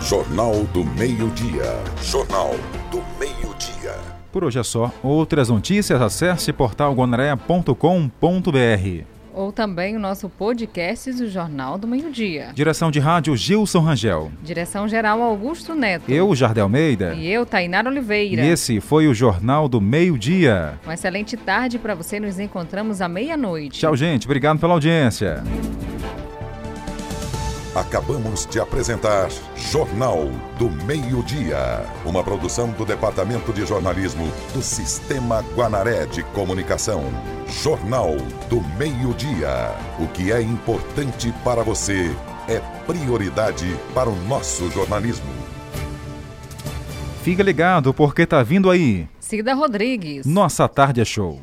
[0.02, 1.82] Jornal do Meio-Dia.
[2.02, 2.54] Jornal
[2.90, 3.94] do Meio-Dia.
[4.30, 4.92] Por hoje é só.
[5.02, 12.48] Outras notícias, acesse portalguanaré.com.br ou também o nosso podcast do Jornal do Meio-Dia.
[12.52, 14.32] Direção de rádio Gilson Rangel.
[14.42, 16.10] Direção geral Augusto Neto.
[16.10, 17.14] Eu, Jardel Almeida.
[17.14, 18.42] E eu, Tainara Oliveira.
[18.42, 20.80] E esse foi o Jornal do Meio-Dia.
[20.82, 22.18] Uma excelente tarde para você.
[22.18, 23.78] Nos encontramos à meia-noite.
[23.78, 24.26] Tchau, gente.
[24.26, 25.44] Obrigado pela audiência.
[27.74, 36.06] Acabamos de apresentar Jornal do Meio-Dia, uma produção do Departamento de Jornalismo do Sistema Guanaré
[36.06, 37.04] de Comunicação.
[37.62, 38.16] Jornal
[38.48, 39.74] do Meio-Dia.
[39.98, 42.10] O que é importante para você
[42.48, 45.30] é prioridade para o nosso jornalismo.
[47.22, 49.06] Fica ligado porque tá vindo aí.
[49.20, 50.24] Cida Rodrigues.
[50.24, 51.38] Nossa tarde é show.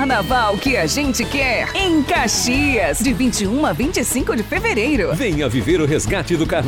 [0.00, 5.14] Carnaval que a gente quer em Caxias, de 21 a 25 de fevereiro.
[5.14, 6.60] Venha viver o resgate do carnaval.